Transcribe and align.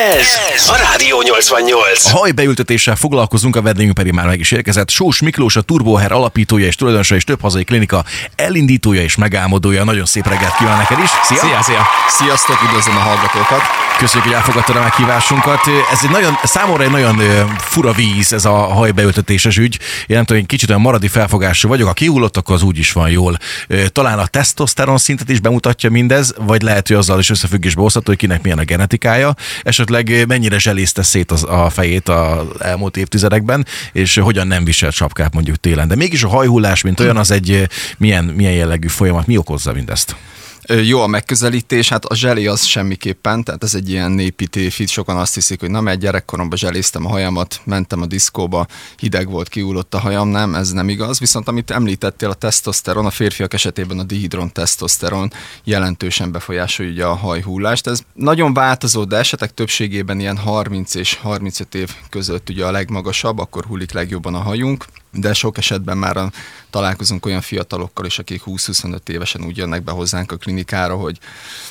Yeah. 0.00 0.09
Ez, 0.20 0.68
a 0.68 0.76
Rádió 0.76 1.22
88. 1.22 2.06
A 2.06 2.16
hajbeültetéssel 2.16 2.96
foglalkozunk, 2.96 3.56
a 3.56 3.62
vendégünk 3.62 3.94
pedig 3.94 4.12
már 4.12 4.26
meg 4.26 4.40
is 4.40 4.50
érkezett. 4.50 4.90
Sós 4.90 5.20
Miklós, 5.20 5.56
a 5.56 5.60
Turboher 5.60 6.12
alapítója 6.12 6.66
és 6.66 6.74
tulajdonosa 6.74 7.14
és 7.14 7.24
több 7.24 7.40
hazai 7.40 7.64
klinika 7.64 8.04
elindítója 8.36 9.02
és 9.02 9.16
megálmodója. 9.16 9.84
Nagyon 9.84 10.04
szép 10.04 10.26
reggelt 10.26 10.56
kíván 10.56 10.76
neked 10.76 10.98
is. 10.98 11.10
Szia! 11.22 11.38
Szia, 11.38 11.62
szia! 11.62 11.86
Sziasztok, 12.08 12.62
üdvözlöm 12.64 12.96
a 12.96 13.00
hallgatókat! 13.00 13.60
Köszönjük, 13.98 14.28
hogy 14.28 14.38
elfogadtad 14.38 14.76
a 14.76 14.80
meghívásunkat. 14.80 15.60
Ez 15.92 15.98
egy 16.02 16.10
nagyon, 16.10 16.38
számomra 16.42 16.82
egy 16.82 16.90
nagyon 16.90 17.22
fura 17.58 17.92
víz 17.92 18.32
ez 18.32 18.44
a 18.44 18.52
hajbeültetéses 18.52 19.56
ügy. 19.56 19.78
Én 20.06 20.16
nem 20.16 20.24
tudom, 20.24 20.40
én 20.42 20.46
kicsit 20.46 20.68
olyan 20.68 20.80
maradi 20.80 21.08
felfogású 21.08 21.68
vagyok. 21.68 21.86
Ha 21.86 21.92
kihullott, 21.92 22.36
akkor 22.36 22.54
az 22.54 22.62
úgy 22.62 22.78
is 22.78 22.92
van 22.92 23.10
jól. 23.10 23.38
Talán 23.86 24.18
a 24.18 24.26
tesztoszteron 24.26 24.98
szintet 24.98 25.28
is 25.28 25.40
bemutatja 25.40 25.90
mindez, 25.90 26.34
vagy 26.38 26.62
lehet, 26.62 26.88
hogy 26.88 26.96
azzal 26.96 27.18
is 27.18 27.30
összefüggésbe 27.30 27.80
hozható, 27.80 28.04
hogy 28.06 28.16
kinek 28.16 28.42
milyen 28.42 28.58
a 28.58 28.64
genetikája. 28.64 29.34
Esetleg 29.62 30.09
mennyire 30.26 30.58
zselészte 30.58 31.02
szét 31.02 31.30
az, 31.30 31.44
a 31.44 31.70
fejét 31.70 32.08
az 32.08 32.46
elmúlt 32.58 32.96
évtizedekben, 32.96 33.66
és 33.92 34.16
hogyan 34.16 34.46
nem 34.46 34.64
viselt 34.64 34.94
sapkát 34.94 35.34
mondjuk 35.34 35.56
télen. 35.56 35.88
De 35.88 35.94
mégis 35.94 36.22
a 36.22 36.28
hajhullás, 36.28 36.82
mint 36.82 37.00
olyan, 37.00 37.16
az 37.16 37.30
egy 37.30 37.50
ö, 37.50 37.62
milyen, 37.98 38.24
milyen 38.24 38.52
jellegű 38.52 38.88
folyamat. 38.88 39.26
Mi 39.26 39.36
okozza 39.36 39.72
mindezt? 39.72 40.16
Jó 40.66 41.00
a 41.00 41.06
megközelítés, 41.06 41.88
hát 41.88 42.04
a 42.04 42.14
zseli 42.14 42.46
az 42.46 42.64
semmiképpen, 42.64 43.44
tehát 43.44 43.62
ez 43.62 43.74
egy 43.74 43.90
ilyen 43.90 44.10
népi 44.10 44.46
tévhit, 44.46 44.88
sokan 44.88 45.16
azt 45.16 45.34
hiszik, 45.34 45.60
hogy 45.60 45.70
na, 45.70 45.80
mert 45.80 45.98
gyerekkoromban 45.98 46.58
zseléztem 46.58 47.06
a 47.06 47.08
hajamat, 47.08 47.60
mentem 47.64 48.02
a 48.02 48.06
diszkóba, 48.06 48.66
hideg 48.96 49.28
volt, 49.28 49.48
kiúlott 49.48 49.94
a 49.94 49.98
hajam, 49.98 50.28
nem, 50.28 50.54
ez 50.54 50.70
nem 50.70 50.88
igaz, 50.88 51.18
viszont 51.18 51.48
amit 51.48 51.70
említettél, 51.70 52.30
a 52.30 52.34
tesztoszteron, 52.34 53.06
a 53.06 53.10
férfiak 53.10 53.54
esetében 53.54 53.98
a 53.98 54.02
dihidron 54.02 54.52
tesztoszteron 54.52 55.32
jelentősen 55.64 56.32
befolyásolja 56.32 56.92
ugye 56.92 57.04
a 57.04 57.14
hajhullást. 57.14 57.86
Ez 57.86 58.00
nagyon 58.14 58.54
változó, 58.54 59.04
de 59.04 59.16
esetek 59.16 59.54
többségében 59.54 60.20
ilyen 60.20 60.36
30 60.36 60.94
és 60.94 61.14
35 61.14 61.74
év 61.74 61.90
között 62.10 62.48
ugye 62.48 62.66
a 62.66 62.70
legmagasabb, 62.70 63.38
akkor 63.38 63.64
hullik 63.64 63.92
legjobban 63.92 64.34
a 64.34 64.38
hajunk, 64.38 64.84
de 65.12 65.32
sok 65.32 65.58
esetben 65.58 65.98
már 65.98 66.32
találkozunk 66.70 67.26
olyan 67.26 67.40
fiatalokkal 67.40 68.06
is, 68.06 68.18
akik 68.18 68.42
20-25 68.46 69.08
évesen 69.08 69.44
úgy 69.44 69.56
jönnek 69.56 69.82
be 69.82 69.92
hozzánk 69.92 70.32
a 70.32 70.36
klinikára, 70.36 70.96
hogy 70.96 71.18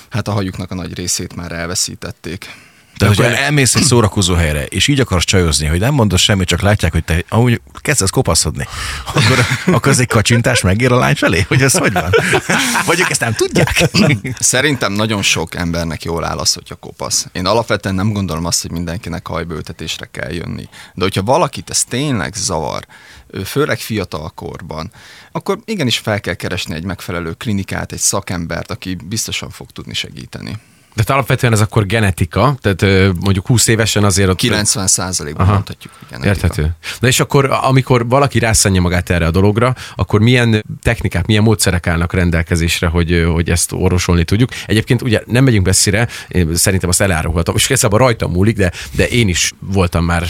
hát 0.09 0.27
a 0.27 0.31
hajuknak 0.31 0.71
a 0.71 0.75
nagy 0.75 0.93
részét 0.93 1.35
már 1.35 1.51
elveszítették. 1.51 2.68
Tehát, 2.99 3.15
hogyha 3.15 3.35
elmész 3.35 3.75
egy 3.75 3.83
szórakozó 3.83 4.33
helyre, 4.33 4.65
és 4.65 4.87
így 4.87 4.99
akarsz 4.99 5.25
csajozni, 5.25 5.67
hogy 5.67 5.79
nem 5.79 5.93
mondasz 5.93 6.21
semmit, 6.21 6.47
csak 6.47 6.61
látják, 6.61 6.91
hogy 6.91 7.03
te 7.03 7.23
amúgy 7.29 7.61
kezdesz 7.73 8.09
kopaszodni, 8.09 8.67
akkor, 9.07 9.45
akkor 9.65 9.91
az 9.91 9.99
egy 9.99 10.07
kacsintás 10.07 10.61
megér 10.61 10.91
a 10.91 10.97
lány 10.97 11.15
felé, 11.15 11.45
hogy 11.47 11.61
ez 11.61 11.77
hogy 11.77 11.93
van? 11.93 12.09
Vagy 12.85 12.99
ők 12.99 13.09
ezt 13.09 13.19
nem 13.19 13.33
tudják? 13.33 13.89
Szerintem 14.39 14.91
nagyon 14.91 15.21
sok 15.21 15.55
embernek 15.55 16.03
jól 16.03 16.25
áll 16.25 16.37
az, 16.37 16.53
hogyha 16.53 16.75
kopasz. 16.75 17.27
Én 17.31 17.45
alapvetően 17.45 17.95
nem 17.95 18.13
gondolom 18.13 18.45
azt, 18.45 18.61
hogy 18.61 18.71
mindenkinek 18.71 19.27
hajbőltetésre 19.27 20.05
kell 20.11 20.31
jönni. 20.31 20.69
De 20.93 21.03
hogyha 21.03 21.23
valakit 21.23 21.69
ez 21.69 21.83
tényleg 21.83 22.33
zavar, 22.33 22.85
főleg 23.45 23.79
fiatal 23.79 24.31
korban, 24.35 24.91
akkor 25.31 25.59
igenis 25.65 25.97
fel 25.97 26.19
kell 26.19 26.33
keresni 26.33 26.75
egy 26.75 26.83
megfelelő 26.83 27.31
klinikát, 27.31 27.91
egy 27.91 27.99
szakembert, 27.99 28.71
aki 28.71 28.97
biztosan 29.05 29.49
fog 29.49 29.71
tudni 29.71 29.93
segíteni. 29.93 30.57
De 30.95 31.05
hát 31.05 31.09
alapvetően 31.09 31.53
ez 31.53 31.61
akkor 31.61 31.85
genetika, 31.85 32.57
tehát 32.61 33.13
mondjuk 33.19 33.47
20 33.47 33.67
évesen 33.67 34.03
azért 34.03 34.29
ott... 34.29 34.37
90 34.37 34.87
százalékban 34.87 35.47
mondhatjuk. 35.47 35.93
hogy 35.99 36.07
genetika. 36.09 36.35
Érthető. 36.35 36.75
Na 36.99 37.07
és 37.07 37.19
akkor, 37.19 37.49
amikor 37.61 38.07
valaki 38.07 38.39
rászánja 38.39 38.81
magát 38.81 39.09
erre 39.09 39.25
a 39.25 39.31
dologra, 39.31 39.75
akkor 39.95 40.19
milyen 40.19 40.65
technikák, 40.83 41.25
milyen 41.25 41.43
módszerek 41.43 41.87
állnak 41.87 42.13
rendelkezésre, 42.13 42.87
hogy, 42.87 43.25
hogy 43.33 43.49
ezt 43.49 43.71
orvosolni 43.71 44.23
tudjuk? 44.23 44.49
Egyébként 44.65 45.01
ugye 45.01 45.21
nem 45.25 45.43
megyünk 45.43 45.65
messzire, 45.65 46.07
én 46.27 46.55
szerintem 46.55 46.89
azt 46.89 47.01
elárulhatom, 47.01 47.55
és 47.55 47.69
ez 47.69 47.83
abban 47.83 47.99
rajtam 47.99 48.31
múlik, 48.31 48.57
de, 48.57 48.71
de 48.91 49.07
én 49.07 49.27
is 49.27 49.53
voltam 49.59 50.05
már 50.05 50.23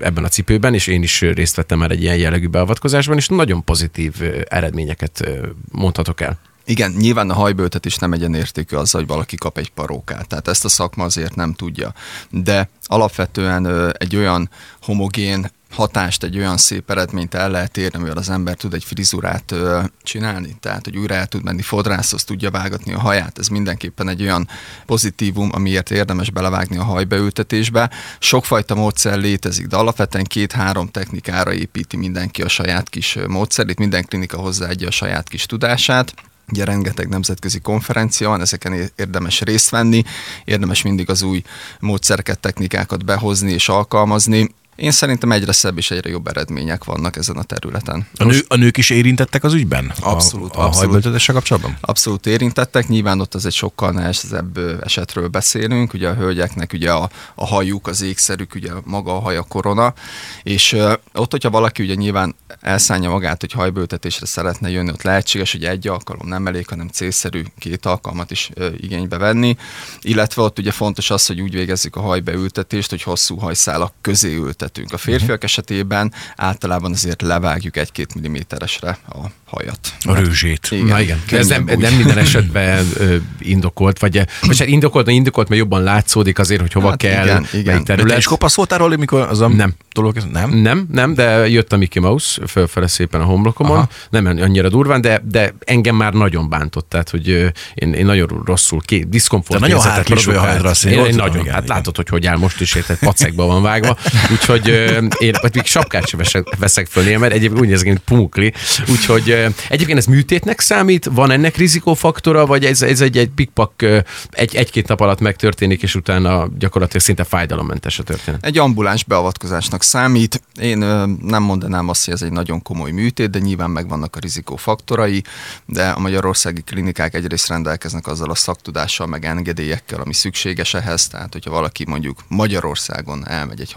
ebben 0.00 0.24
a 0.24 0.28
cipőben, 0.28 0.74
és 0.74 0.86
én 0.86 1.02
is 1.02 1.20
részt 1.20 1.56
vettem 1.56 1.78
már 1.78 1.90
egy 1.90 2.02
ilyen 2.02 2.16
jellegű 2.16 2.46
beavatkozásban, 2.46 3.16
és 3.16 3.28
nagyon 3.28 3.64
pozitív 3.64 4.14
eredményeket 4.48 5.28
mondhatok 5.70 6.20
el. 6.20 6.38
Igen, 6.68 6.90
nyilván 6.90 7.30
a 7.30 7.34
hajbőltetés 7.34 7.96
nem 7.96 8.12
egyenértékű 8.12 8.76
azzal, 8.76 9.00
hogy 9.00 9.10
valaki 9.10 9.36
kap 9.36 9.58
egy 9.58 9.70
parókát. 9.70 10.26
Tehát 10.26 10.48
ezt 10.48 10.64
a 10.64 10.68
szakma 10.68 11.04
azért 11.04 11.34
nem 11.34 11.52
tudja. 11.52 11.94
De 12.30 12.68
alapvetően 12.82 13.92
egy 13.98 14.16
olyan 14.16 14.50
homogén 14.82 15.50
hatást, 15.70 16.22
egy 16.22 16.38
olyan 16.38 16.56
szép 16.56 16.90
eredményt 16.90 17.34
el 17.34 17.50
lehet 17.50 17.76
érni, 17.76 17.98
mivel 17.98 18.16
az 18.16 18.30
ember 18.30 18.54
tud 18.54 18.74
egy 18.74 18.84
frizurát 18.84 19.52
ö, 19.52 19.80
csinálni, 20.02 20.56
tehát 20.60 20.84
hogy 20.84 20.96
újra 20.96 21.14
el 21.14 21.26
tud 21.26 21.42
menni 21.42 21.62
fodrászhoz, 21.62 22.24
tudja 22.24 22.50
vágatni 22.50 22.92
a 22.92 22.98
haját. 22.98 23.38
Ez 23.38 23.48
mindenképpen 23.48 24.08
egy 24.08 24.22
olyan 24.22 24.48
pozitívum, 24.86 25.50
amiért 25.52 25.90
érdemes 25.90 26.30
belevágni 26.30 26.76
a 26.76 26.84
hajbeültetésbe. 26.84 27.90
Sokfajta 28.18 28.74
módszer 28.74 29.18
létezik, 29.18 29.66
de 29.66 29.76
alapvetően 29.76 30.24
két-három 30.24 30.88
technikára 30.88 31.52
építi 31.52 31.96
mindenki 31.96 32.42
a 32.42 32.48
saját 32.48 32.88
kis 32.88 33.18
módszerét, 33.28 33.78
minden 33.78 34.04
klinika 34.04 34.38
hozzáadja 34.38 34.88
a 34.88 34.90
saját 34.90 35.28
kis 35.28 35.46
tudását. 35.46 36.14
Ugye 36.52 36.64
rengeteg 36.64 37.08
nemzetközi 37.08 37.60
konferencia 37.60 38.28
van, 38.28 38.40
ezeken 38.40 38.90
érdemes 38.96 39.40
részt 39.40 39.70
venni, 39.70 40.02
érdemes 40.44 40.82
mindig 40.82 41.10
az 41.10 41.22
új 41.22 41.42
módszereket, 41.80 42.38
technikákat 42.38 43.04
behozni 43.04 43.52
és 43.52 43.68
alkalmazni. 43.68 44.54
Én 44.76 44.90
szerintem 44.90 45.32
egyre 45.32 45.52
szebb 45.52 45.78
és 45.78 45.90
egyre 45.90 46.10
jobb 46.10 46.26
eredmények 46.26 46.84
vannak 46.84 47.16
ezen 47.16 47.36
a 47.36 47.42
területen. 47.42 48.06
A, 48.16 48.24
nő, 48.24 48.44
a 48.48 48.56
nők 48.56 48.76
is 48.76 48.90
érintettek 48.90 49.44
az 49.44 49.52
ügyben? 49.52 49.92
Abszolút, 50.00 50.54
A, 50.54 50.60
a 50.60 50.64
abszolút. 50.64 50.74
hajbeültetéssel 50.74 51.34
kapcsolatban? 51.34 51.76
Abszolút 51.80 52.26
érintettek, 52.26 52.88
nyilván 52.88 53.20
ott 53.20 53.34
az 53.34 53.46
egy 53.46 53.52
sokkal 53.52 53.90
nehezebb 53.90 54.58
esetről 54.84 55.28
beszélünk, 55.28 55.92
ugye 55.92 56.08
a 56.08 56.14
hölgyeknek 56.14 56.72
ugye 56.72 56.92
a, 56.92 57.10
a 57.34 57.46
hajuk, 57.46 57.86
az 57.86 58.02
ékszerük, 58.02 58.54
ugye 58.54 58.70
maga 58.84 59.16
a 59.16 59.20
haja 59.20 59.42
korona, 59.42 59.94
és 60.42 60.72
ö, 60.72 60.92
ott, 61.14 61.30
hogyha 61.30 61.50
valaki 61.50 61.82
ugye 61.82 61.94
nyilván 61.94 62.34
elszánja 62.60 63.10
magát, 63.10 63.40
hogy 63.40 63.52
hajbőltetésre 63.52 64.26
szeretne 64.26 64.70
jönni, 64.70 64.90
ott 64.90 65.02
lehetséges, 65.02 65.52
hogy 65.52 65.64
egy 65.64 65.88
alkalom 65.88 66.28
nem 66.28 66.46
elég, 66.46 66.68
hanem 66.68 66.88
célszerű 66.88 67.42
két 67.58 67.86
alkalmat 67.86 68.30
is 68.30 68.50
ö, 68.54 68.68
igénybe 68.76 69.18
venni, 69.18 69.56
illetve 70.00 70.42
ott 70.42 70.58
ugye 70.58 70.70
fontos 70.70 71.10
az, 71.10 71.26
hogy 71.26 71.40
úgy 71.40 71.52
végezzük 71.52 71.96
a 71.96 72.00
hajbeültetést, 72.00 72.90
hogy 72.90 73.02
hosszú 73.02 73.36
hajszálak 73.36 73.92
közé 74.00 74.34
ültetünk. 74.66 74.92
A 74.92 74.98
férfiak 74.98 75.44
esetében 75.44 76.12
általában 76.36 76.92
azért 76.92 77.22
levágjuk 77.22 77.76
egy-két 77.76 78.14
milliméteresre 78.14 78.98
a 79.08 79.16
hajat. 79.46 79.78
A 80.04 80.14
rőzsét. 80.14 80.68
Igen. 80.70 80.86
Na 80.86 81.00
igen, 81.00 81.22
de 81.30 81.38
ez 81.38 81.46
nem, 81.46 81.68
úgy. 81.68 81.78
nem 81.78 81.94
minden 81.94 82.18
esetben 82.26 82.86
ö, 82.96 83.16
indokolt, 83.38 83.98
vagy, 83.98 84.22
vagy 84.40 84.58
hát 84.58 84.68
indokolt, 84.68 85.06
de 85.06 85.12
indokolt, 85.12 85.48
mert 85.48 85.60
jobban 85.60 85.82
látszódik 85.82 86.38
azért, 86.38 86.60
hogy 86.60 86.72
hova 86.72 86.88
Hát 86.88 86.98
kell, 86.98 87.24
igen, 87.24 87.46
igen. 87.52 87.64
melyik 87.64 87.82
De 87.86 87.92
te 87.92 87.94
terület. 87.94 88.18
is 88.18 88.24
kopaszoltál 88.24 88.78
róla, 88.78 88.96
mikor 88.96 89.20
az 89.20 89.40
a 89.40 89.48
Nem. 89.48 89.74
dolog, 89.92 90.16
nem? 90.32 90.50
Nem, 90.50 90.86
nem, 90.92 91.14
de 91.14 91.48
jött 91.48 91.72
a 91.72 91.76
Mickey 91.76 92.02
Mouse 92.02 92.46
fölfele 92.46 92.86
szépen 92.86 93.20
a 93.20 93.24
homlokomon, 93.24 93.76
Aha. 93.76 93.88
nem 94.10 94.26
annyira 94.26 94.68
durván, 94.68 95.00
de, 95.00 95.22
de 95.24 95.54
engem 95.64 95.96
már 95.96 96.12
nagyon 96.12 96.48
bántott, 96.48 96.88
tehát 96.88 97.10
hogy 97.10 97.28
én, 97.74 97.92
én 97.92 98.04
nagyon 98.04 98.42
rosszul, 98.44 98.80
ki, 98.84 99.04
diszkomfort 99.08 99.60
Te 99.60 99.66
nagyon 99.66 99.82
hátlis 99.82 100.24
vagy 100.24 100.34
a 100.34 100.64
azt 100.64 100.84
én 100.84 100.92
én, 100.92 101.14
nagyon, 101.14 101.40
igen, 101.40 101.54
hát 101.54 101.62
igen. 101.62 101.76
látod, 101.76 101.96
hogy 101.96 102.08
hogy 102.08 102.26
áll 102.26 102.36
most 102.36 102.60
is, 102.60 102.74
érted, 102.74 102.98
pacekba 102.98 103.46
van 103.46 103.62
vágva, 103.62 103.96
úgyhogy 104.32 104.55
ö, 104.64 105.06
én 105.18 105.34
vagy 105.40 105.54
még 105.54 105.64
sapkát 105.64 106.06
sem 106.06 106.20
veszek, 106.58 106.86
föl 106.86 107.18
mert 107.18 107.32
egyébként 107.32 107.60
úgy 107.60 107.68
néz 107.68 107.82
ki, 107.82 107.88
mint 107.88 108.00
pumukli, 108.00 108.52
úgyhogy 108.88 109.46
egyébként 109.68 109.98
ez 109.98 110.06
műtétnek 110.06 110.60
számít, 110.60 111.04
van 111.04 111.30
ennek 111.30 111.56
rizikófaktora, 111.56 112.46
vagy 112.46 112.64
ez, 112.64 112.82
ez 112.82 113.00
egy, 113.00 113.18
egy 113.18 113.28
pikpak 113.28 113.82
egy, 114.30 114.56
egy-két 114.56 114.88
nap 114.88 115.00
alatt 115.00 115.20
megtörténik, 115.20 115.82
és 115.82 115.94
utána 115.94 116.48
gyakorlatilag 116.58 117.02
szinte 117.02 117.24
fájdalommentes 117.24 117.98
a 117.98 118.02
történet. 118.02 118.44
Egy 118.44 118.58
ambuláns 118.58 119.04
beavatkozásnak 119.04 119.82
számít. 119.82 120.42
Én 120.60 120.78
nem 121.22 121.42
mondanám 121.42 121.88
azt, 121.88 122.04
hogy 122.04 122.14
ez 122.14 122.22
egy 122.22 122.32
nagyon 122.32 122.62
komoly 122.62 122.90
műtét, 122.90 123.30
de 123.30 123.38
nyilván 123.38 123.70
megvannak 123.70 124.16
a 124.16 124.18
rizikófaktorai, 124.18 125.22
de 125.66 125.88
a 125.88 125.98
magyarországi 125.98 126.60
klinikák 126.60 127.14
egyrészt 127.14 127.48
rendelkeznek 127.48 128.06
azzal 128.06 128.30
a 128.30 128.34
szaktudással, 128.34 129.06
meg 129.06 129.24
engedélyekkel, 129.24 130.00
ami 130.00 130.14
szükséges 130.14 130.74
ehhez. 130.74 131.08
Tehát, 131.08 131.32
hogyha 131.32 131.50
valaki 131.50 131.84
mondjuk 131.86 132.18
Magyarországon 132.28 133.28
elmegy 133.28 133.60
egy 133.60 133.72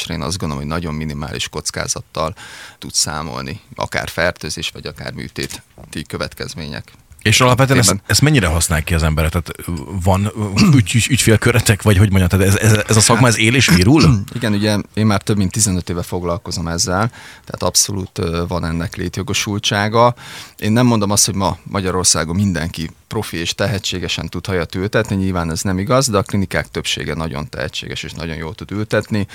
hajbeültetésre, 0.00 0.14
én 0.14 0.22
azt 0.22 0.38
gondolom, 0.38 0.62
hogy 0.62 0.72
nagyon 0.72 0.94
minimális 0.94 1.48
kockázattal 1.48 2.34
tud 2.78 2.92
számolni, 2.92 3.60
akár 3.74 4.08
fertőzés, 4.08 4.70
vagy 4.70 4.86
akár 4.86 5.12
műtéti 5.12 5.60
következmények. 6.06 6.92
És 7.22 7.40
alapvetően 7.40 7.78
ezt, 7.78 7.96
ezt 8.06 8.20
mennyire 8.20 8.46
használják 8.46 8.86
ki 8.86 8.94
az 8.94 9.02
emberek? 9.02 9.30
Tehát 9.30 9.52
van 10.02 10.32
ügy, 10.74 10.94
ügy, 10.94 11.06
ügyfélköretek, 11.10 11.82
vagy 11.82 11.96
hogy 11.96 12.10
mondjam, 12.10 12.28
tehát 12.28 12.54
ez, 12.54 12.70
ez, 12.70 12.84
ez 12.88 12.96
a 12.96 13.00
szakma, 13.00 13.26
ez 13.26 13.38
él 13.38 13.54
és 13.54 13.68
virul? 13.68 14.02
Igen, 14.34 14.52
ugye 14.52 14.78
én 14.94 15.06
már 15.06 15.22
több 15.22 15.36
mint 15.36 15.52
15 15.52 15.90
éve 15.90 16.02
foglalkozom 16.02 16.68
ezzel, 16.68 17.08
tehát 17.44 17.62
abszolút 17.62 18.20
van 18.48 18.64
ennek 18.64 18.96
létjogosultsága. 18.96 20.14
Én 20.58 20.72
nem 20.72 20.86
mondom 20.86 21.10
azt, 21.10 21.26
hogy 21.26 21.34
ma 21.34 21.58
Magyarországon 21.62 22.36
mindenki 22.36 22.90
profi 23.08 23.36
és 23.36 23.54
tehetségesen 23.54 24.28
tud 24.28 24.46
hajat 24.46 24.74
ültetni, 24.74 25.16
nyilván 25.16 25.50
ez 25.50 25.62
nem 25.62 25.78
igaz, 25.78 26.08
de 26.08 26.18
a 26.18 26.22
klinikák 26.22 26.68
többsége 26.70 27.14
nagyon 27.14 27.48
tehetséges 27.48 28.02
és 28.02 28.12
nagyon 28.12 28.36
jól 28.36 28.54
tud 28.54 28.70
ültetni. 28.70 29.26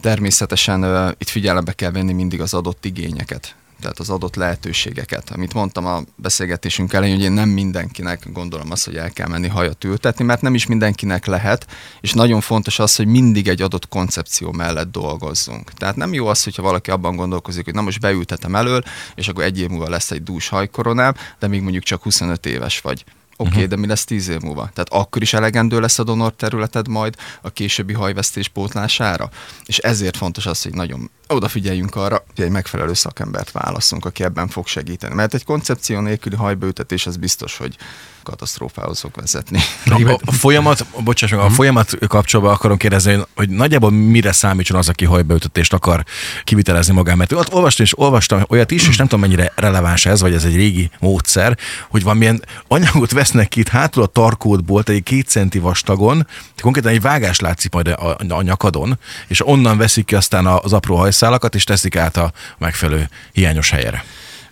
Természetesen 0.00 0.82
ö, 0.82 1.08
itt 1.18 1.28
figyelembe 1.28 1.72
kell 1.72 1.90
venni 1.90 2.12
mindig 2.12 2.40
az 2.40 2.54
adott 2.54 2.84
igényeket. 2.84 3.54
Tehát 3.84 3.98
az 3.98 4.10
adott 4.10 4.34
lehetőségeket. 4.34 5.30
Amit 5.30 5.54
mondtam 5.54 5.86
a 5.86 6.02
beszélgetésünk 6.16 6.92
elején, 6.92 7.14
hogy 7.14 7.24
én 7.24 7.32
nem 7.32 7.48
mindenkinek 7.48 8.32
gondolom 8.32 8.70
azt, 8.70 8.84
hogy 8.84 8.96
el 8.96 9.10
kell 9.10 9.28
menni 9.28 9.48
hajat 9.48 9.84
ültetni, 9.84 10.24
mert 10.24 10.40
nem 10.40 10.54
is 10.54 10.66
mindenkinek 10.66 11.26
lehet, 11.26 11.66
és 12.00 12.12
nagyon 12.12 12.40
fontos 12.40 12.78
az, 12.78 12.96
hogy 12.96 13.06
mindig 13.06 13.48
egy 13.48 13.62
adott 13.62 13.88
koncepció 13.88 14.52
mellett 14.52 14.90
dolgozzunk. 14.90 15.72
Tehát 15.72 15.96
nem 15.96 16.12
jó 16.12 16.26
az, 16.26 16.44
hogyha 16.44 16.62
valaki 16.62 16.90
abban 16.90 17.16
gondolkozik, 17.16 17.64
hogy 17.64 17.74
na 17.74 17.80
most 17.80 18.00
beültetem 18.00 18.54
elől, 18.54 18.82
és 19.14 19.28
akkor 19.28 19.44
egy 19.44 19.60
év 19.60 19.68
múlva 19.68 19.88
lesz 19.88 20.10
egy 20.10 20.22
dús 20.22 20.48
hajkoronám, 20.48 21.14
de 21.38 21.46
még 21.46 21.62
mondjuk 21.62 21.84
csak 21.84 22.02
25 22.02 22.46
éves 22.46 22.80
vagy. 22.80 23.04
Oké, 23.36 23.48
okay, 23.48 23.62
uh-huh. 23.62 23.74
de 23.74 23.76
mi 23.76 23.86
lesz 23.86 24.04
tíz 24.04 24.28
év 24.28 24.40
múlva? 24.40 24.70
Tehát 24.72 24.88
akkor 24.92 25.22
is 25.22 25.32
elegendő 25.32 25.80
lesz 25.80 25.98
a 25.98 26.04
donor 26.04 26.32
területed 26.32 26.88
majd 26.88 27.14
a 27.42 27.50
későbbi 27.50 27.92
hajvesztés 27.92 28.48
pótlására? 28.48 29.30
És 29.64 29.78
ezért 29.78 30.16
fontos 30.16 30.46
az, 30.46 30.62
hogy 30.62 30.72
nagyon 30.72 31.10
odafigyeljünk 31.28 31.96
arra, 31.96 32.24
hogy 32.34 32.44
egy 32.44 32.50
megfelelő 32.50 32.94
szakembert 32.94 33.50
válaszunk, 33.50 34.04
aki 34.04 34.24
ebben 34.24 34.48
fog 34.48 34.66
segíteni. 34.66 35.14
Mert 35.14 35.34
egy 35.34 35.44
koncepció 35.44 36.00
nélküli 36.00 36.36
hajbeültetés 36.36 37.06
az 37.06 37.16
biztos, 37.16 37.56
hogy 37.56 37.76
katasztrófához 38.22 39.00
fog 39.00 39.10
vezetni. 39.14 39.60
A, 39.84 40.18
a 40.24 40.32
folyamat, 40.32 40.86
bocsáss 41.04 41.30
meg, 41.30 41.40
a 41.40 41.44
mhm. 41.44 41.52
folyamat 41.52 41.98
kapcsolatban 42.08 42.54
akarom 42.54 42.76
kérdezni, 42.76 43.18
hogy 43.34 43.48
nagyjából 43.48 43.90
mire 43.90 44.32
számítson 44.32 44.76
az, 44.76 44.88
aki 44.88 45.04
hajbeültetést 45.04 45.72
akar 45.72 46.04
kivitelezni 46.44 46.94
magán. 46.94 47.16
Mert 47.16 47.32
ott 47.32 47.52
olvastam 47.52 47.84
és 47.84 47.98
olvastam 47.98 48.44
olyat 48.48 48.70
is, 48.70 48.88
és 48.88 48.96
nem 48.96 49.06
tudom 49.06 49.20
mennyire 49.20 49.52
releváns 49.56 50.06
ez, 50.06 50.20
vagy 50.20 50.34
ez 50.34 50.44
egy 50.44 50.56
régi 50.56 50.90
módszer, 51.00 51.58
hogy 51.88 52.02
valamilyen 52.02 52.44
anyagot 52.68 53.12
vesznek 53.24 53.56
itt 53.56 53.68
hátul 53.68 54.02
a 54.02 54.06
tarkódból, 54.06 54.82
egy 54.86 55.02
két 55.02 55.26
centi 55.26 55.58
vastagon, 55.58 56.26
konkrétan 56.60 56.92
egy 56.92 57.00
vágás 57.00 57.40
látszik 57.40 57.72
majd 57.72 57.86
a, 57.86 58.16
a 58.28 58.42
nyakadon, 58.42 58.98
és 59.26 59.46
onnan 59.46 59.78
veszik 59.78 60.04
ki 60.04 60.14
aztán 60.14 60.46
az 60.46 60.72
apró 60.72 60.96
hajszálakat, 60.96 61.54
és 61.54 61.64
teszik 61.64 61.96
át 61.96 62.16
a 62.16 62.32
megfelelő 62.58 63.08
hiányos 63.32 63.70
helyre. 63.70 64.04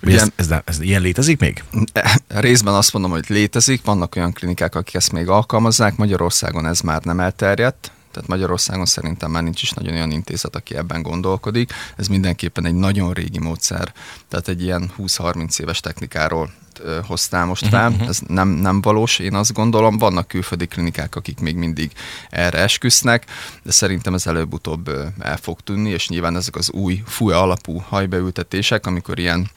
Ugye 0.02 0.20
ez, 0.20 0.28
ez, 0.36 0.48
ez 0.64 0.80
ilyen 0.80 1.02
létezik 1.02 1.40
még? 1.40 1.64
Részben 2.28 2.74
azt 2.74 2.92
mondom, 2.92 3.10
hogy 3.10 3.24
létezik, 3.28 3.84
vannak 3.84 4.16
olyan 4.16 4.32
klinikák, 4.32 4.75
akik 4.75 4.94
ezt 4.94 5.12
még 5.12 5.28
alkalmazzák, 5.28 5.96
Magyarországon 5.96 6.66
ez 6.66 6.80
már 6.80 7.02
nem 7.02 7.20
elterjedt, 7.20 7.92
tehát 8.12 8.29
Magyarországon 8.29 8.87
szerintem 8.87 9.31
már 9.31 9.43
nincs 9.43 9.62
is 9.62 9.70
nagyon 9.70 9.93
olyan 9.94 10.11
intézet, 10.11 10.56
aki 10.56 10.76
ebben 10.76 11.03
gondolkodik. 11.03 11.73
Ez 11.97 12.06
mindenképpen 12.06 12.67
egy 12.67 12.75
nagyon 12.75 13.12
régi 13.12 13.38
módszer, 13.38 13.93
tehát 14.29 14.49
egy 14.49 14.62
ilyen 14.62 14.91
20-30 14.99 15.61
éves 15.61 15.81
technikáról 15.81 16.50
hoztál 17.06 17.44
most 17.44 17.67
fel, 17.67 17.91
uh-huh. 17.91 18.09
ez 18.09 18.20
nem, 18.26 18.49
nem 18.49 18.81
valós, 18.81 19.19
én 19.19 19.35
azt 19.35 19.53
gondolom, 19.53 19.99
vannak 19.99 20.29
külföldi 20.29 20.67
klinikák, 20.67 21.17
akik 21.17 21.41
még 21.41 21.56
mindig 21.56 21.93
erre 22.31 22.59
esküsznek, 22.59 23.26
de 23.62 23.70
szerintem 23.70 24.14
ez 24.14 24.26
előbb-utóbb 24.26 24.91
el 25.19 25.37
fog 25.37 25.61
tűnni, 25.61 25.91
és 25.91 26.09
nyilván 26.09 26.37
ezek 26.37 26.56
az 26.56 26.70
új 26.70 27.03
fúja 27.06 27.43
alapú 27.43 27.79
hajbeültetések, 27.88 28.87
amikor 28.87 29.19
ilyen 29.19 29.50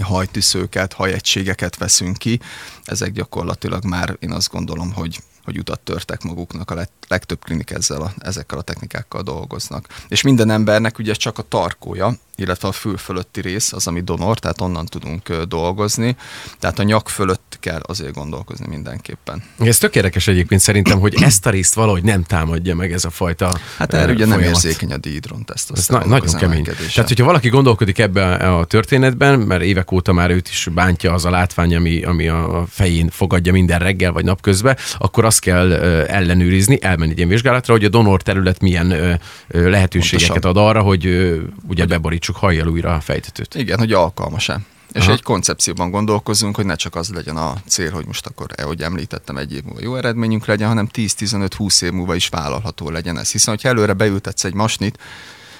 hajtűszőket, 0.00 0.92
hajegységeket 0.92 1.76
veszünk 1.76 2.16
ki, 2.16 2.40
ezek 2.84 3.12
gyakorlatilag 3.12 3.84
már 3.84 4.16
én 4.18 4.32
azt 4.32 4.50
gondolom, 4.50 4.92
hogy 4.92 5.20
hogy 5.48 5.58
utat 5.58 5.80
törtek 5.80 6.22
maguknak, 6.22 6.70
a 6.70 6.86
legtöbb 7.08 7.44
klinik 7.44 7.70
ezzel 7.70 8.00
a, 8.00 8.12
ezekkel 8.18 8.58
a 8.58 8.62
technikákkal 8.62 9.22
dolgoznak. 9.22 9.86
És 10.08 10.22
minden 10.22 10.50
embernek 10.50 10.98
ugye 10.98 11.12
csak 11.12 11.38
a 11.38 11.42
tarkója, 11.42 12.12
illetve 12.38 12.68
a 12.68 12.72
fül 12.72 12.96
fölötti 12.96 13.40
rész 13.40 13.72
az, 13.72 13.86
ami 13.86 14.00
donor, 14.00 14.38
tehát 14.38 14.60
onnan 14.60 14.86
tudunk 14.86 15.32
dolgozni. 15.42 16.16
Tehát 16.58 16.78
a 16.78 16.82
nyak 16.82 17.08
fölött 17.08 17.56
kell 17.60 17.80
azért 17.86 18.14
gondolkozni 18.14 18.66
mindenképpen. 18.68 19.42
Ez 19.58 19.78
tök 19.78 19.94
érdekes 19.96 20.28
egyébként 20.28 20.60
szerintem, 20.60 20.98
hogy 21.00 21.22
ezt 21.22 21.46
a 21.46 21.50
részt 21.50 21.74
valahogy 21.74 22.02
nem 22.02 22.22
támadja 22.22 22.74
meg 22.74 22.92
ez 22.92 23.04
a 23.04 23.10
fajta 23.10 23.58
Hát 23.76 23.94
erre 23.94 24.12
ugye 24.12 24.26
nem 24.26 24.40
érzékeny 24.40 24.92
a 24.92 24.96
dídron 24.96 25.44
teszt. 25.44 25.70
Ez 25.74 25.88
na- 25.88 26.06
nagyon 26.06 26.34
kemény. 26.34 26.64
Tehát, 26.64 27.08
hogyha 27.08 27.24
valaki 27.24 27.48
gondolkodik 27.48 27.98
ebbe 27.98 28.34
a 28.34 28.64
történetben, 28.64 29.38
mert 29.38 29.62
évek 29.62 29.92
óta 29.92 30.12
már 30.12 30.30
őt 30.30 30.48
is 30.48 30.68
bántja 30.74 31.12
az 31.12 31.24
a 31.24 31.30
látvány, 31.30 31.74
ami, 31.74 32.02
ami 32.02 32.28
a 32.28 32.64
fején 32.70 33.08
fogadja 33.10 33.52
minden 33.52 33.78
reggel 33.78 34.12
vagy 34.12 34.24
napközben, 34.24 34.76
akkor 34.98 35.24
azt 35.24 35.40
kell 35.40 35.72
ellenőrizni, 36.06 36.78
elmenni 36.82 37.10
egy 37.10 37.16
ilyen 37.16 37.28
vizsgálatra, 37.28 37.72
hogy 37.72 37.84
a 37.84 37.88
donor 37.88 38.22
terület 38.22 38.60
milyen 38.60 39.18
lehetőségeket 39.48 40.40
Pontosan. 40.40 40.56
ad 40.64 40.68
arra, 40.68 40.82
hogy 40.82 41.34
ugye 41.68 41.86
beborítsuk 41.86 42.27
állítsuk 42.28 42.36
hajjal 42.36 42.68
újra 42.68 42.94
a 42.94 43.00
fejtetőt. 43.00 43.54
Igen, 43.54 43.78
hogy 43.78 43.92
alkalmas-e. 43.92 44.60
És 44.92 45.02
Aha. 45.02 45.12
egy 45.12 45.22
koncepcióban 45.22 45.90
gondolkozunk, 45.90 46.56
hogy 46.56 46.64
ne 46.64 46.74
csak 46.74 46.94
az 46.94 47.08
legyen 47.08 47.36
a 47.36 47.54
cél, 47.66 47.90
hogy 47.90 48.06
most 48.06 48.26
akkor, 48.26 48.46
eh, 48.56 48.64
ahogy 48.64 48.82
említettem, 48.82 49.36
egy 49.36 49.52
év 49.52 49.62
múlva 49.62 49.80
jó 49.82 49.96
eredményünk 49.96 50.46
legyen, 50.46 50.68
hanem 50.68 50.88
10-15-20 50.92 51.82
év 51.82 51.92
múlva 51.92 52.14
is 52.14 52.28
vállalható 52.28 52.90
legyen 52.90 53.18
ez. 53.18 53.30
Hiszen, 53.30 53.54
hogyha 53.54 53.68
előre 53.68 53.92
beültetsz 53.92 54.44
egy 54.44 54.54
masnit, 54.54 54.98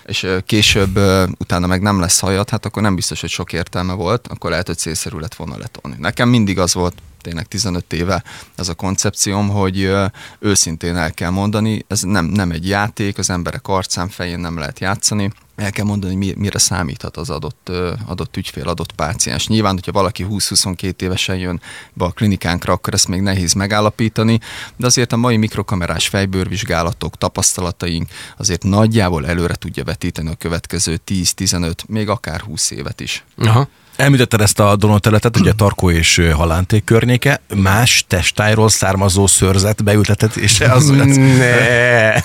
és 0.06 0.23
eh, 0.23 0.41
később 0.47 0.97
uh, 0.97 1.29
utána 1.38 1.67
meg 1.67 1.82
nem 1.82 2.00
lesz 2.00 2.20
hajat, 2.20 2.50
hát 2.50 2.65
akkor 2.65 2.82
nem 2.82 2.94
biztos, 2.94 3.20
hogy 3.20 3.31
sok 3.31 3.53
értelme 3.53 3.93
volt, 3.93 4.26
akkor 4.26 4.50
lehet, 4.50 4.67
hogy 4.67 4.79
célszerű 4.79 5.19
lett 5.19 5.35
volna 5.35 5.56
letolni. 5.59 5.97
Nekem 5.99 6.29
mindig 6.29 6.59
az 6.59 6.75
volt 6.75 6.94
tényleg 7.20 7.47
15 7.47 7.93
éve 7.93 8.23
ez 8.55 8.69
a 8.69 8.75
koncepcióm, 8.75 9.49
hogy 9.49 9.93
őszintén 10.38 10.97
el 10.97 11.12
kell 11.12 11.31
mondani, 11.31 11.85
ez 11.88 12.03
nem, 12.03 12.25
nem 12.25 12.50
egy 12.50 12.69
játék, 12.69 13.19
az 13.19 13.31
emberek 13.31 13.69
arcán, 13.69 14.09
fején 14.09 14.41
nem 14.41 14.59
lehet 14.59 14.81
játszani, 14.81 15.32
el 15.58 15.70
kell 15.70 15.84
mondani, 15.84 16.14
hogy 16.14 16.37
mire 16.37 16.58
számíthat 16.58 17.16
az 17.16 17.31
adott, 17.31 17.70
adott 18.06 18.37
ügyfél, 18.37 18.69
adott 18.69 18.93
páciens. 18.93 19.46
Nyilván, 19.49 19.75
hogyha 19.75 19.93
valaki 19.93 20.26
20-22 20.31 21.00
évesen 21.00 21.37
jön 21.37 21.60
be 21.93 22.05
a 22.05 22.10
klinikánkra, 22.10 22.72
akkor 22.72 22.94
ezt 22.94 23.08
még 23.08 23.20
nehéz 23.20 23.52
megállapítani, 23.52 24.40
de 24.76 24.87
azért 24.87 25.12
a 25.12 25.16
mai 25.16 25.37
mikrokamerás 25.37 26.08
fejbőrvizsgálatok, 26.08 27.16
tapasztalataink 27.16 28.08
azért 28.37 28.62
nagyjából 28.62 29.26
előre 29.26 29.55
tudja 29.55 29.84
vetíteni 29.84 30.31
a 30.31 30.34
következő 30.34 31.00
10-15, 31.06 31.72
még 31.87 32.08
akár 32.08 32.40
20 32.40 32.70
évet 32.70 33.00
is. 33.00 33.25
Aha. 33.37 33.69
Említetted 33.99 34.41
ezt 34.41 34.61
a 34.61 34.77
donateletet, 34.77 35.37
ugye 35.37 35.53
Tarkó 35.53 35.91
és 35.91 36.23
Halánték 36.33 36.85
környéke, 36.85 37.41
más 37.55 38.05
testájról 38.09 38.69
származó 38.69 39.27
szörzet 39.27 39.85
beültetése 39.85 40.73
az... 40.73 40.87
ne. 40.87 41.06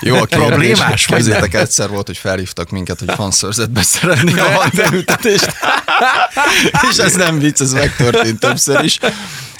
Jó, 0.00 0.16
a 0.16 0.24
problémás. 0.24 1.06
Kezdjétek 1.06 1.54
egyszer 1.54 1.88
volt, 1.88 2.06
hogy 2.06 2.16
felhívtak 2.16 2.70
minket, 2.70 2.98
hogy 2.98 3.14
fanszörzetbe 3.14 3.82
szeretné 3.98 4.40
a 4.40 4.70
beültetést. 4.76 5.56
és 6.90 6.96
ez 6.96 7.14
nem 7.14 7.38
vicc, 7.38 7.60
ez 7.60 7.72
megtörtént 7.72 8.38
többször 8.38 8.84
is. 8.84 8.98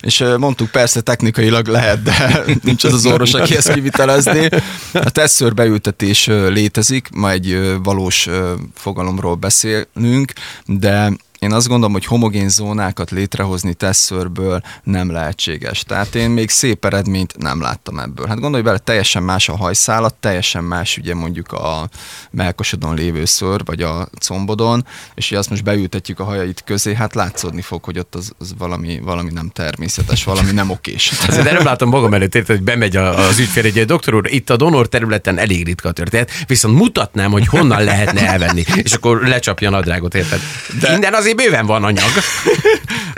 És 0.00 0.24
mondtuk, 0.38 0.70
persze 0.70 1.00
technikailag 1.00 1.66
lehet, 1.66 2.02
de 2.02 2.44
nincs 2.62 2.84
az 2.84 2.92
az 2.92 3.06
orvos, 3.06 3.32
aki 3.32 3.56
ezt 3.56 3.72
kivitelezni. 3.72 4.48
A 4.92 5.10
tesször 5.10 5.54
beültetés 5.54 6.26
létezik, 6.26 7.08
ma 7.12 7.30
egy 7.30 7.78
valós 7.82 8.28
fogalomról 8.74 9.34
beszélünk, 9.34 10.32
de 10.66 11.12
én 11.44 11.52
azt 11.52 11.68
gondolom, 11.68 11.92
hogy 11.92 12.04
homogén 12.04 12.48
zónákat 12.48 13.10
létrehozni 13.10 13.74
tesszörből 13.74 14.60
nem 14.82 15.10
lehetséges. 15.10 15.82
Tehát 15.82 16.14
én 16.14 16.30
még 16.30 16.50
szép 16.50 16.84
eredményt 16.84 17.36
nem 17.38 17.60
láttam 17.60 17.98
ebből. 17.98 18.26
Hát 18.26 18.40
gondolj 18.40 18.62
bele, 18.62 18.78
teljesen 18.78 19.22
más 19.22 19.48
a 19.48 19.56
hajszálat, 19.56 20.14
teljesen 20.14 20.64
más 20.64 20.96
ugye 20.96 21.14
mondjuk 21.14 21.52
a 21.52 21.88
melkosodon 22.30 22.94
lévő 22.94 23.24
ször, 23.24 23.60
vagy 23.64 23.82
a 23.82 24.08
combodon, 24.20 24.86
és 25.14 25.28
hogy 25.28 25.38
azt 25.38 25.50
most 25.50 25.64
beültetjük 25.64 26.20
a 26.20 26.24
hajait 26.24 26.62
közé, 26.64 26.94
hát 26.94 27.14
látszódni 27.14 27.62
fog, 27.62 27.84
hogy 27.84 27.98
ott 27.98 28.14
az, 28.14 28.32
az 28.38 28.54
valami, 28.58 29.00
valami 29.02 29.30
nem 29.32 29.48
természetes, 29.48 30.24
valami 30.24 30.50
nem 30.50 30.70
okés. 30.70 31.12
Azért 31.28 31.52
nem 31.52 31.64
látom 31.64 31.88
magam 31.88 32.14
előtt, 32.14 32.34
érted, 32.34 32.56
hogy 32.56 32.64
bemegy 32.64 32.96
az 32.96 33.38
ügyfél 33.38 33.64
egy 33.64 33.84
doktor 33.84 34.14
úr, 34.14 34.32
itt 34.32 34.50
a 34.50 34.56
donor 34.56 34.88
területen 34.88 35.38
elég 35.38 35.64
ritka 35.64 35.92
történet, 35.92 36.30
viszont 36.46 36.78
mutatnám, 36.78 37.30
hogy 37.30 37.46
honnan 37.46 37.84
lehetne 37.84 38.28
elvenni, 38.28 38.64
és 38.82 38.92
akkor 38.92 39.22
lecsapja 39.22 39.68
a 39.68 39.70
nadrágot, 39.70 40.14
érted? 40.14 40.40
De... 40.80 40.94
Innen 40.94 41.14
azért 41.14 41.33
bőven 41.34 41.66
van 41.66 41.84
anyag. 41.84 42.10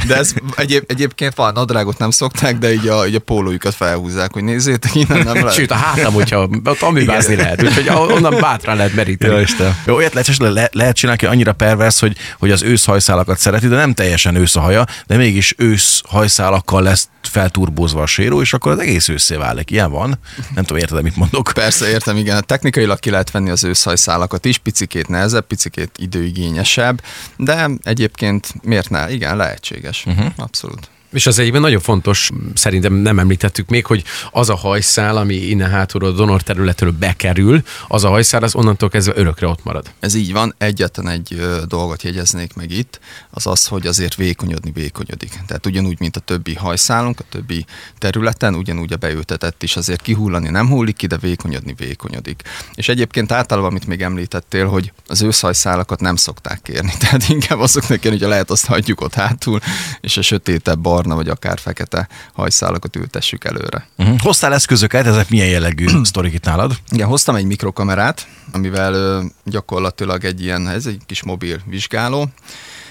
De 0.06 0.16
ez 0.16 0.34
egyéb, 0.56 0.84
egyébként 0.86 1.34
van, 1.34 1.52
nadrágot 1.52 1.98
nem 1.98 2.10
szokták, 2.10 2.58
de 2.58 2.72
így 2.72 2.88
a, 2.88 3.06
így 3.06 3.14
a 3.14 3.18
pólójukat 3.18 3.74
felhúzzák, 3.74 4.32
hogy 4.32 4.44
nézzétek, 4.44 4.94
innen 4.94 5.24
nem 5.24 5.34
lehet. 5.34 5.52
Sőt, 5.52 5.70
a 5.70 5.74
hátam, 5.74 6.12
hogyha 6.12 6.48
ott 6.64 6.80
amibázni 6.80 7.36
lehet, 7.36 7.62
úgyhogy 7.62 7.88
onnan 7.88 8.40
bátran 8.40 8.76
lehet 8.76 8.94
meríteni. 8.94 9.34
Jó, 9.34 9.40
Isten. 9.40 9.76
Jó, 9.86 9.94
olyat 9.94 10.12
lehet, 10.12 10.36
le, 10.38 10.68
lehet 10.72 10.96
csinálni, 10.96 11.20
hogy 11.20 11.34
annyira 11.34 11.52
pervers, 11.52 12.00
hogy, 12.00 12.16
hogy 12.38 12.50
az 12.50 12.62
őszhajszálakat 12.62 13.38
szereti, 13.38 13.68
de 13.68 13.76
nem 13.76 13.94
teljesen 13.94 14.34
ősz 14.34 14.56
a 14.56 14.60
haja, 14.60 14.86
de 15.06 15.16
mégis 15.16 15.54
ősz 15.56 16.02
hajszálakkal 16.08 16.82
lesz 16.82 17.08
felturbózva 17.28 18.02
a 18.02 18.06
séró, 18.06 18.40
és 18.40 18.52
akkor 18.52 18.72
az 18.72 18.78
egész 18.78 19.08
őszé 19.08 19.36
válik. 19.36 19.70
Ilyen 19.70 19.90
van. 19.90 20.18
Nem 20.54 20.64
tudom, 20.64 20.82
érted, 20.82 21.02
mit 21.02 21.16
mondok. 21.16 21.50
Persze, 21.54 21.88
értem, 21.88 22.16
igen. 22.16 22.44
Technikailag 22.46 22.98
ki 22.98 23.10
lehet 23.10 23.30
venni 23.30 23.50
az 23.50 23.64
őszhajszálakat 23.64 24.44
is, 24.44 24.58
picikét 24.58 25.08
nehezebb, 25.08 25.46
picikét 25.46 25.90
időigényesebb, 25.98 27.02
de 27.36 27.70
egyébként 28.06 28.62
miért 28.62 28.90
ne? 28.90 29.12
Igen, 29.12 29.36
lehetséges. 29.36 30.06
Uh-huh. 30.06 30.26
Abszolút. 30.36 30.88
És 31.16 31.26
az 31.26 31.38
egyben 31.38 31.60
nagyon 31.60 31.80
fontos, 31.80 32.30
szerintem 32.54 32.92
nem 32.92 33.18
említettük 33.18 33.68
még, 33.68 33.86
hogy 33.86 34.04
az 34.30 34.48
a 34.48 34.54
hajszál, 34.54 35.16
ami 35.16 35.34
innen 35.34 35.70
hátulról 35.70 36.10
a 36.10 36.12
donor 36.12 36.42
területről 36.42 36.90
bekerül, 36.90 37.62
az 37.88 38.04
a 38.04 38.08
hajszál, 38.08 38.42
az 38.42 38.54
onnantól 38.54 38.88
kezdve 38.88 39.12
örökre 39.16 39.46
ott 39.46 39.64
marad. 39.64 39.90
Ez 40.00 40.14
így 40.14 40.32
van, 40.32 40.54
egyetlen 40.58 41.08
egy 41.08 41.40
dolgot 41.68 42.02
jegyeznék 42.02 42.54
meg 42.54 42.70
itt, 42.70 43.00
az 43.30 43.46
az, 43.46 43.66
hogy 43.66 43.86
azért 43.86 44.14
vékonyodni 44.14 44.70
vékonyodik. 44.70 45.40
Tehát 45.46 45.66
ugyanúgy, 45.66 46.00
mint 46.00 46.16
a 46.16 46.20
többi 46.20 46.54
hajszálunk, 46.54 47.20
a 47.20 47.24
többi 47.30 47.64
területen, 47.98 48.54
ugyanúgy 48.54 48.92
a 48.92 48.96
beültetett 48.96 49.62
is 49.62 49.76
azért 49.76 50.02
kihullani 50.02 50.48
nem 50.48 50.68
hullik 50.68 50.96
ki, 50.96 51.06
de 51.06 51.16
vékonyodni 51.16 51.74
vékonyodik. 51.76 52.42
És 52.74 52.88
egyébként 52.88 53.32
általában, 53.32 53.70
amit 53.70 53.86
még 53.86 54.02
említettél, 54.02 54.66
hogy 54.66 54.92
az 55.06 55.22
őszhajszálakat 55.22 56.00
nem 56.00 56.16
szokták 56.16 56.62
kérni, 56.62 56.92
tehát 57.00 57.28
inkább 57.28 57.58
azoknak 57.58 58.00
kérni, 58.00 58.18
hogy 58.18 58.28
lehet 58.28 58.50
azt 58.50 58.66
hagyjuk 58.66 59.00
ott 59.00 59.14
hátul, 59.14 59.60
és 60.00 60.16
a 60.16 60.22
sötétebb 60.22 60.86
barna 61.06 61.22
vagy 61.22 61.28
akár 61.28 61.58
fekete 61.58 62.08
hajszálakat 62.32 62.96
ültessük 62.96 63.44
előre. 63.44 63.88
Uh-huh. 63.98 64.18
Hoztál 64.18 64.54
eszközöket, 64.54 65.06
ezek 65.06 65.30
milyen 65.30 65.48
jellegű 65.48 65.86
sztorik 66.04 66.32
itt 66.32 66.44
nálad? 66.44 66.72
Igen, 66.90 67.06
hoztam 67.06 67.34
egy 67.34 67.44
mikrokamerát, 67.44 68.26
amivel 68.52 69.22
gyakorlatilag 69.44 70.24
egy 70.24 70.42
ilyen, 70.42 70.68
ez 70.68 70.86
egy 70.86 71.00
kis 71.06 71.22
mobil 71.22 71.60
vizsgáló, 71.66 72.28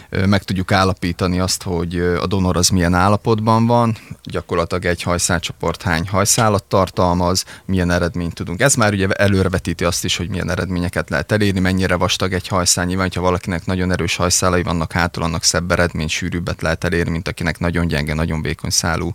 meg 0.10 0.44
tudjuk 0.44 0.72
állapítani 0.72 1.40
azt, 1.40 1.64
hogy 1.64 2.00
a 2.00 2.26
donor 2.28 2.58
az 2.58 2.70
milyen 2.70 2.94
állapotban 2.94 3.68
van, 3.68 3.98
gyakorlatilag 4.24 4.86
egy 4.86 5.02
hajszálcsoport 5.02 5.82
hány 5.82 6.08
hajszálat 6.08 6.64
tartalmaz, 6.64 7.46
milyen 7.66 7.92
eredményt 7.92 8.34
tudunk. 8.34 8.62
Ez 8.62 8.76
már 8.76 8.94
ugye 8.94 9.08
előrevetíti 9.08 9.86
azt 9.86 10.04
is, 10.04 10.18
hogy 10.18 10.30
milyen 10.30 10.50
eredményeket 10.50 11.10
lehet 11.10 11.32
elérni, 11.32 11.60
mennyire 11.60 11.96
vastag 11.96 12.34
egy 12.34 12.48
hajszál. 12.48 12.86
Nyilván, 12.86 13.12
ha 13.16 13.22
valakinek 13.22 13.66
nagyon 13.66 13.92
erős 13.92 14.16
hajszálai 14.16 14.64
vannak 14.64 14.92
hátul, 14.92 15.24
annak 15.24 15.44
szebb 15.44 15.72
eredmény, 15.72 16.08
sűrűbbet 16.08 16.62
lehet 16.62 16.84
elérni, 16.84 17.12
mint 17.12 17.28
akinek 17.28 17.60
nagyon 17.60 17.88
gyenge, 17.88 18.14
nagyon 18.14 18.42
vékony 18.42 18.70
szálú 18.70 19.12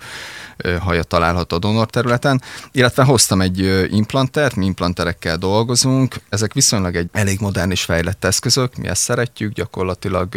haja 0.80 1.02
található 1.02 1.56
a 1.56 1.58
donor 1.58 1.86
területen. 1.86 2.42
Illetve 2.72 3.02
hoztam 3.02 3.40
egy 3.40 3.86
implantert, 3.90 4.56
mi 4.56 4.64
implanterekkel 4.64 5.36
dolgozunk. 5.36 6.14
Ezek 6.28 6.52
viszonylag 6.52 6.96
egy 6.96 7.08
elég 7.12 7.40
modern 7.40 7.70
és 7.70 7.82
fejlett 7.82 8.24
eszközök, 8.24 8.76
mi 8.76 8.88
ezt 8.88 9.02
szeretjük, 9.02 9.52
gyakorlatilag 9.52 10.28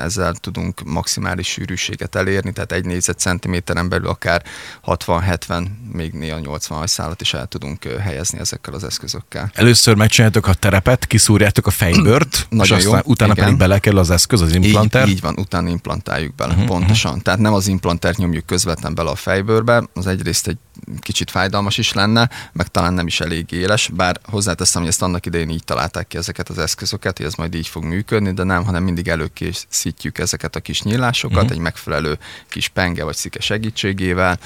ezzel 0.00 0.34
tudunk 0.34 0.82
maximális 0.84 1.46
sűrűséget 1.46 2.14
elérni, 2.14 2.52
tehát 2.52 2.72
egy 2.72 2.84
négyzetcentiméteren 2.84 3.88
belül 3.88 4.08
akár 4.08 4.42
60-70, 4.86 5.66
még 5.92 6.12
néha 6.12 6.38
80 6.38 6.78
hajszálat 6.78 7.20
is 7.20 7.34
el 7.34 7.46
tudunk 7.46 7.84
helyezni 7.84 8.38
ezekkel 8.38 8.74
az 8.74 8.84
eszközökkel. 8.84 9.50
Először 9.54 9.94
megcsináljátok 9.94 10.46
a 10.46 10.54
terepet, 10.54 11.06
kiszúrjátok 11.06 11.66
a 11.66 11.70
fejbört, 11.70 12.34
és 12.36 12.46
Nagyon 12.48 12.76
aztán 12.76 13.02
jó, 13.04 13.12
utána 13.12 13.32
igen. 13.32 13.44
pedig 13.44 13.58
belekerül 13.58 13.98
az 13.98 14.10
eszköz, 14.10 14.40
az 14.40 14.54
implanter. 14.54 15.06
Így, 15.06 15.10
így 15.10 15.20
van, 15.20 15.34
utána 15.38 15.68
implantáljuk 15.68 16.34
bele, 16.34 16.52
uh-huh, 16.52 16.68
pontosan. 16.68 17.22
Tehát 17.22 17.40
nem 17.40 17.52
az 17.52 17.66
implantert 17.66 18.16
nyomjuk 18.16 18.46
közvetlen 18.46 18.94
bele 18.94 19.10
a 19.10 19.14
fejbőrbe, 19.14 19.88
az 19.94 20.06
egyrészt 20.06 20.48
egy 20.48 20.58
kicsit 21.00 21.30
fájdalmas 21.30 21.78
is 21.78 21.92
lenne, 21.92 22.30
meg 22.52 22.68
talán 22.68 22.94
nem 22.94 23.06
is 23.06 23.20
elég 23.20 23.52
éles, 23.52 23.90
bár 23.94 24.20
hozzáteszem, 24.24 24.80
hogy 24.80 24.90
ezt 24.90 25.02
annak 25.02 25.26
idején 25.26 25.48
így 25.48 25.64
találták 25.64 26.06
ki 26.06 26.16
ezeket 26.16 26.48
az 26.48 26.58
eszközöket, 26.58 27.16
hogy 27.16 27.26
ez 27.26 27.34
majd 27.34 27.54
így 27.54 27.68
fog 27.68 27.84
működni, 27.84 28.32
de 28.32 28.42
nem, 28.42 28.64
hanem 28.64 28.82
mindig 28.82 29.08
előkészítjük 29.08 30.18
ezeket 30.18 30.56
a 30.56 30.60
kis 30.60 30.82
nyílásokat, 30.82 31.36
uh-huh. 31.36 31.52
egy 31.52 31.58
megfelelő 31.58 32.18
kis 32.48 32.68
penge 32.68 33.04
vagy 33.04 33.16
szike 33.16 33.40
segítségével, 33.40 34.38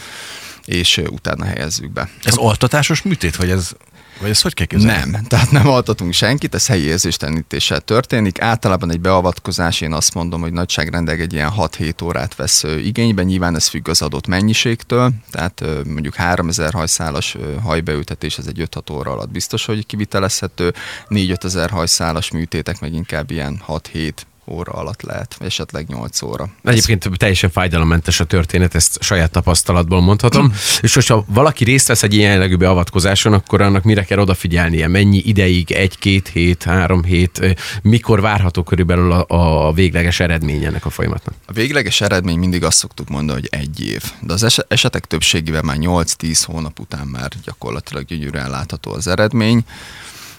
és 0.64 1.02
utána 1.10 1.44
helyezzük 1.44 1.92
be. 1.92 2.08
Ez 2.22 2.36
oltatásos 2.36 3.02
műtét, 3.02 3.36
vagy 3.36 3.50
ez, 3.50 3.72
vagy 4.20 4.30
ez 4.30 4.40
hogy 4.40 4.54
kell? 4.54 4.80
Nem, 4.80 5.12
tehát 5.28 5.50
nem 5.50 5.68
altatunk 5.68 6.12
senkit, 6.12 6.54
ez 6.54 6.66
helyi 6.66 6.82
érzéstelenítéssel 6.82 7.80
történik. 7.80 8.40
Általában 8.40 8.90
egy 8.90 9.00
beavatkozás, 9.00 9.80
én 9.80 9.92
azt 9.92 10.14
mondom, 10.14 10.40
hogy 10.40 10.52
nagyságrendileg 10.52 11.20
egy 11.20 11.32
ilyen 11.32 11.52
6-7 11.56 12.04
órát 12.04 12.34
vesz 12.34 12.62
igénybe, 12.62 13.22
nyilván 13.22 13.54
ez 13.54 13.66
függ 13.66 13.88
az 13.88 14.02
adott 14.02 14.26
mennyiségtől, 14.26 15.12
tehát 15.30 15.62
mondjuk 15.86 16.14
3000 16.14 16.72
hajszálas 16.72 17.36
hajbeültetés, 17.62 18.38
ez 18.38 18.46
egy 18.46 18.68
5-6 18.70 18.92
óra 18.92 19.10
alatt 19.10 19.30
biztos, 19.30 19.64
hogy 19.64 19.86
kivitelezhető, 19.86 20.72
4-5 21.08 21.44
ezer 21.44 21.70
hajszálas 21.70 22.30
műtétek 22.30 22.80
meg 22.80 22.92
inkább 22.92 23.30
ilyen 23.30 23.62
6-7 23.68 24.12
óra 24.46 24.72
alatt 24.72 25.02
lehet, 25.02 25.36
esetleg 25.40 25.88
8 25.88 26.22
óra. 26.22 26.48
Egyébként 26.64 27.08
teljesen 27.16 27.50
fájdalommentes 27.50 28.20
a 28.20 28.24
történet, 28.24 28.74
ezt 28.74 29.02
saját 29.02 29.30
tapasztalatból 29.30 30.00
mondhatom. 30.00 30.52
És 30.80 30.94
hogyha 30.94 31.24
valaki 31.28 31.64
részt 31.64 31.88
vesz 31.88 32.02
egy 32.02 32.14
ilyen 32.14 32.32
jellegű 32.32 32.56
beavatkozáson, 32.56 33.32
akkor 33.32 33.60
annak 33.60 33.82
mire 33.82 34.04
kell 34.04 34.18
odafigyelnie? 34.18 34.88
Mennyi 34.88 35.22
ideig, 35.24 35.70
egy-két 35.72 36.28
hét, 36.28 36.62
három 36.62 37.04
hét, 37.04 37.56
mikor 37.82 38.20
várható 38.20 38.62
körülbelül 38.62 39.12
a, 39.12 39.24
a 39.66 39.72
végleges 39.72 40.20
eredmény 40.20 40.64
ennek 40.64 40.86
a 40.86 40.90
folyamatnak? 40.90 41.34
A 41.46 41.52
végleges 41.52 42.00
eredmény 42.00 42.38
mindig 42.38 42.64
azt 42.64 42.78
szoktuk 42.78 43.08
mondani, 43.08 43.40
hogy 43.40 43.60
egy 43.60 43.80
év, 43.86 44.02
de 44.20 44.32
az 44.32 44.42
es- 44.42 44.66
esetek 44.68 45.04
többségében 45.04 45.64
már 45.64 45.76
8-10 45.80 46.42
hónap 46.46 46.80
után 46.80 47.06
már 47.06 47.30
gyakorlatilag 47.44 48.04
gyönyörűen 48.04 48.50
látható 48.50 48.92
az 48.92 49.06
eredmény. 49.06 49.64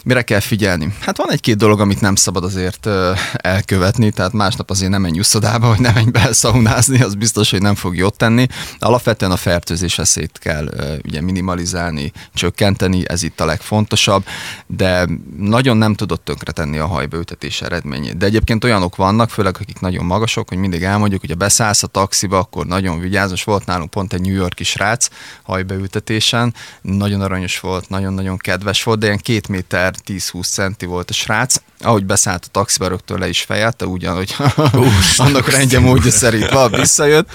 Mire 0.05 0.21
kell 0.21 0.39
figyelni? 0.39 0.93
Hát 0.99 1.17
van 1.17 1.31
egy-két 1.31 1.57
dolog, 1.57 1.79
amit 1.79 2.01
nem 2.01 2.15
szabad 2.15 2.43
azért 2.43 2.89
elkövetni, 3.33 4.11
tehát 4.11 4.33
másnap 4.33 4.69
azért 4.69 4.91
nem 4.91 5.01
menj 5.01 5.19
uszodába, 5.19 5.67
vagy 5.67 5.79
nem 5.79 5.93
menj 5.93 6.09
be 6.09 6.33
szaunázni, 6.33 7.01
az 7.01 7.15
biztos, 7.15 7.51
hogy 7.51 7.61
nem 7.61 7.75
fog 7.75 7.95
jót 7.95 8.17
tenni. 8.17 8.47
Alapvetően 8.79 9.31
a 9.31 9.37
fertőzés 9.37 9.95
veszélyt 9.95 10.39
kell 10.39 10.69
ugye 11.05 11.21
minimalizálni, 11.21 12.11
csökkenteni, 12.33 13.09
ez 13.09 13.23
itt 13.23 13.39
a 13.39 13.45
legfontosabb, 13.45 14.25
de 14.67 15.07
nagyon 15.37 15.77
nem 15.77 15.93
tudott 15.93 16.25
tönkretenni 16.25 16.77
a 16.77 16.87
hajbeültetés 16.87 17.61
eredményét. 17.61 18.17
De 18.17 18.25
egyébként 18.25 18.63
olyanok 18.63 18.95
vannak, 18.95 19.29
főleg 19.29 19.57
akik 19.59 19.79
nagyon 19.79 20.05
magasok, 20.05 20.49
hogy 20.49 20.57
mindig 20.57 20.83
elmondjuk, 20.83 21.21
hogy 21.21 21.29
ha 21.29 21.35
beszállsz 21.35 21.83
a 21.83 21.87
taxiba, 21.87 22.37
akkor 22.37 22.65
nagyon 22.65 22.99
vigyázz. 22.99 23.43
Volt 23.43 23.65
nálunk 23.65 23.89
pont 23.89 24.13
egy 24.13 24.21
New 24.21 24.35
Yorki 24.35 24.63
srác 24.63 25.07
hajbeültetésen, 25.43 26.53
nagyon 26.81 27.21
aranyos 27.21 27.59
volt, 27.59 27.89
nagyon-nagyon 27.89 28.37
kedves 28.37 28.83
volt, 28.83 28.99
de 28.99 29.05
ilyen 29.05 29.17
két 29.17 29.47
méter 29.47 29.93
10-20 30.07 30.49
centi 30.49 30.85
volt 30.85 31.09
a 31.09 31.13
srác. 31.13 31.55
Ahogy 31.79 32.05
beszállt 32.05 32.45
a 32.45 32.51
taxiba, 32.51 32.87
rögtön 32.87 33.19
le 33.19 33.27
is 33.27 33.41
fejelte, 33.41 33.85
ugyanhogy 33.85 34.35
annak 35.17 35.49
rendje 35.49 35.79
módja 35.79 36.11
szerint 36.11 36.49
van, 36.49 36.71
visszajött, 36.71 37.29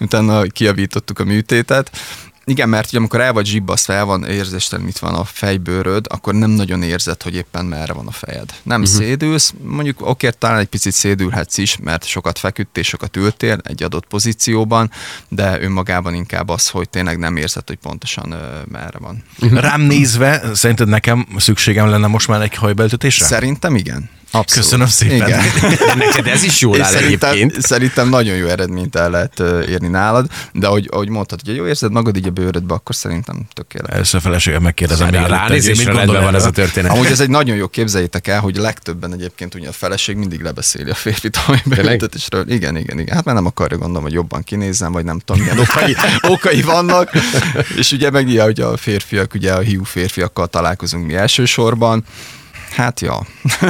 utána 0.00 0.42
kiavítottuk 0.42 1.18
a 1.18 1.24
műtétet. 1.24 1.90
Igen, 2.44 2.68
mert 2.68 2.88
ugye 2.88 2.98
amikor 2.98 3.20
el 3.20 3.32
vagy 3.32 3.46
zsibbasztva, 3.46 3.92
el 3.92 4.04
van 4.04 4.24
érzéstelen, 4.24 4.88
itt 4.88 4.98
van 4.98 5.14
a 5.14 5.24
fejbőröd, 5.24 6.06
akkor 6.08 6.34
nem 6.34 6.50
nagyon 6.50 6.82
érzed, 6.82 7.22
hogy 7.22 7.34
éppen 7.34 7.64
merre 7.64 7.92
van 7.92 8.06
a 8.06 8.10
fejed. 8.10 8.54
Nem 8.62 8.82
uh-huh. 8.82 8.96
szédülsz, 8.96 9.54
mondjuk 9.62 10.06
oké, 10.08 10.30
talán 10.38 10.58
egy 10.58 10.66
picit 10.66 10.92
szédülhetsz 10.92 11.58
is, 11.58 11.76
mert 11.82 12.04
sokat 12.04 12.38
feküdtél, 12.38 12.82
sokat 12.82 13.16
ültél 13.16 13.58
egy 13.62 13.82
adott 13.82 14.06
pozícióban, 14.06 14.90
de 15.28 15.60
önmagában 15.60 16.14
inkább 16.14 16.48
az, 16.48 16.68
hogy 16.68 16.88
tényleg 16.88 17.18
nem 17.18 17.36
érzed, 17.36 17.66
hogy 17.66 17.78
pontosan 17.78 18.30
ö, 18.30 18.60
merre 18.70 18.98
van. 18.98 19.24
Rám 19.38 19.80
nézve, 19.80 20.42
szerinted 20.54 20.88
nekem 20.88 21.26
szükségem 21.36 21.88
lenne 21.88 22.06
most 22.06 22.28
már 22.28 22.42
egy 22.42 22.54
hajbeültetésre? 22.54 23.26
Szerintem 23.26 23.76
igen. 23.76 24.10
Abszolút. 24.34 24.64
Köszönöm 24.64 24.86
szépen. 24.86 25.16
Igen. 25.16 25.40
Neked 25.98 26.26
ez 26.26 26.42
is 26.42 26.60
jól 26.60 26.76
És 26.76 26.82
áll 26.82 26.90
szerintem, 26.90 27.30
egyébként. 27.30 27.62
szerintem 27.62 28.08
nagyon 28.08 28.36
jó 28.36 28.46
eredményt 28.46 28.96
el 28.96 29.10
lehet 29.10 29.40
érni 29.68 29.88
nálad, 29.88 30.26
de 30.52 30.66
ahogy, 30.66 30.88
ahogy 30.90 31.08
mondtad, 31.08 31.40
hogy 31.44 31.56
jó 31.56 31.66
érzed 31.66 31.92
magad 31.92 32.16
így 32.16 32.26
a 32.26 32.30
bőrödbe, 32.30 32.74
akkor 32.74 32.94
szerintem 32.94 33.46
tökéletes. 33.52 33.94
Először 33.94 34.20
feleségem 34.20 34.62
megkérdezem, 34.62 35.08
mielőtt 35.08 35.28
Ránézésre 35.28 35.92
rendben 35.92 36.22
van 36.22 36.34
ez 36.34 36.44
a 36.44 36.50
történet. 36.60 36.90
Amúgy 36.90 37.06
ez 37.06 37.20
egy 37.20 37.28
nagyon 37.30 37.56
jó, 37.56 37.68
képzeljétek 37.68 38.26
el, 38.26 38.40
hogy 38.40 38.56
legtöbben 38.56 39.12
egyébként 39.12 39.54
ugye 39.54 39.68
a 39.68 39.72
feleség 39.72 40.16
mindig 40.16 40.40
lebeszéli 40.42 40.90
a 40.90 40.94
férfit, 40.94 41.38
ami 41.46 41.58
beültetésről. 41.64 42.50
Igen, 42.50 42.76
igen, 42.76 42.98
igen. 42.98 43.14
Hát 43.14 43.24
mert 43.24 43.36
nem 43.36 43.46
akarja 43.46 43.76
gondolom, 43.76 44.02
hogy 44.02 44.12
jobban 44.12 44.42
kinézzem, 44.42 44.92
vagy 44.92 45.04
nem 45.04 45.18
tudom, 45.18 45.42
milyen 45.42 45.58
okai, 45.58 45.96
okai 46.34 46.62
vannak. 46.62 47.10
És 47.76 47.92
ugye 47.92 48.10
meg 48.10 48.26
ugye, 48.26 48.42
hogy 48.42 48.60
a 48.60 48.76
férfiak, 48.76 49.34
ugye 49.34 49.52
a 49.52 49.58
hiú 49.58 49.84
férfiakkal 49.84 50.46
találkozunk 50.46 51.06
mi 51.06 51.14
elsősorban. 51.14 52.04
Hát 52.74 53.00
ja. 53.00 53.26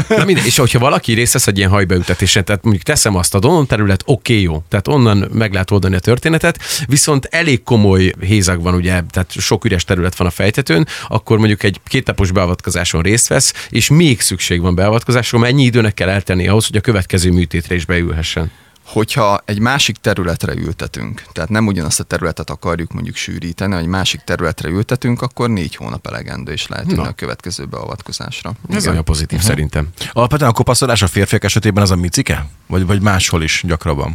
Na 0.09 0.25
minden, 0.25 0.45
és 0.45 0.57
hogyha 0.57 0.79
valaki 0.79 1.13
részt 1.13 1.33
vesz 1.33 1.47
egy 1.47 1.59
ilyen 1.59 1.71
hajbeültetésen, 1.71 2.45
tehát 2.45 2.63
mondjuk 2.63 2.85
teszem 2.85 3.17
azt 3.17 3.35
a 3.35 3.39
donon 3.39 3.67
terület, 3.67 4.03
oké, 4.07 4.33
okay, 4.33 4.45
jó, 4.45 4.63
tehát 4.69 4.89
onnan 4.89 5.29
meg 5.33 5.53
lehet 5.53 5.71
oldani 5.71 5.95
a 5.95 5.99
történetet, 5.99 6.59
viszont 6.87 7.25
elég 7.31 7.63
komoly 7.63 8.13
hézag 8.21 8.63
van, 8.63 8.75
ugye, 8.75 9.03
tehát 9.11 9.33
sok 9.33 9.65
üres 9.65 9.85
terület 9.85 10.17
van 10.17 10.27
a 10.27 10.31
fejtetőn, 10.31 10.87
akkor 11.09 11.39
mondjuk 11.39 11.63
egy 11.63 11.81
kétnapos 11.87 12.31
beavatkozáson 12.31 13.03
részt 13.03 13.29
vesz, 13.29 13.53
és 13.69 13.89
még 13.89 14.21
szükség 14.21 14.61
van 14.61 14.75
beavatkozásra, 14.75 15.39
mennyi 15.39 15.65
időnek 15.65 15.95
kell 15.95 16.09
eltenni 16.09 16.49
ahhoz, 16.49 16.67
hogy 16.67 16.77
a 16.77 16.81
következő 16.81 17.31
műtétre 17.31 17.75
is 17.75 17.85
beülhessen. 17.85 18.51
Hogyha 18.85 19.43
egy 19.45 19.59
másik 19.59 19.97
területre 19.97 20.55
ültetünk, 20.55 21.23
tehát 21.33 21.51
nem 21.51 21.67
ugyanazt 21.67 22.01
a 22.01 22.03
területet 22.05 22.51
akarjuk 22.51 22.93
mondjuk 22.93 23.17
sűríteni, 23.17 23.77
egy 23.77 23.87
másik 23.87 24.21
területre 24.21 24.69
ültetünk, 24.69 25.23
akkor 25.23 25.51
négy 25.51 25.77
hónap 25.77 26.07
elegendő, 26.07 26.53
és 26.53 26.67
lehet 26.67 26.91
jönni 26.91 27.07
a 27.07 27.13
következő 27.13 27.65
beavatkozásra. 27.65 28.53
Ez 28.69 28.77
Igen. 28.77 28.91
olyan 28.91 29.05
pozitív 29.05 29.39
uh-huh. 29.39 29.51
szerintem. 29.51 29.89
Alapvetően 30.13 30.51
a 30.51 30.55
kopaszodás 30.55 31.03
a 31.03 31.07
férfiak 31.07 31.45
esetében 31.45 31.83
az 31.83 31.91
a 31.91 31.97
micike? 31.97 32.47
Vagy, 32.67 32.87
vagy 32.87 33.01
máshol 33.01 33.43
is 33.43 33.63
gyakrabban? 33.67 34.15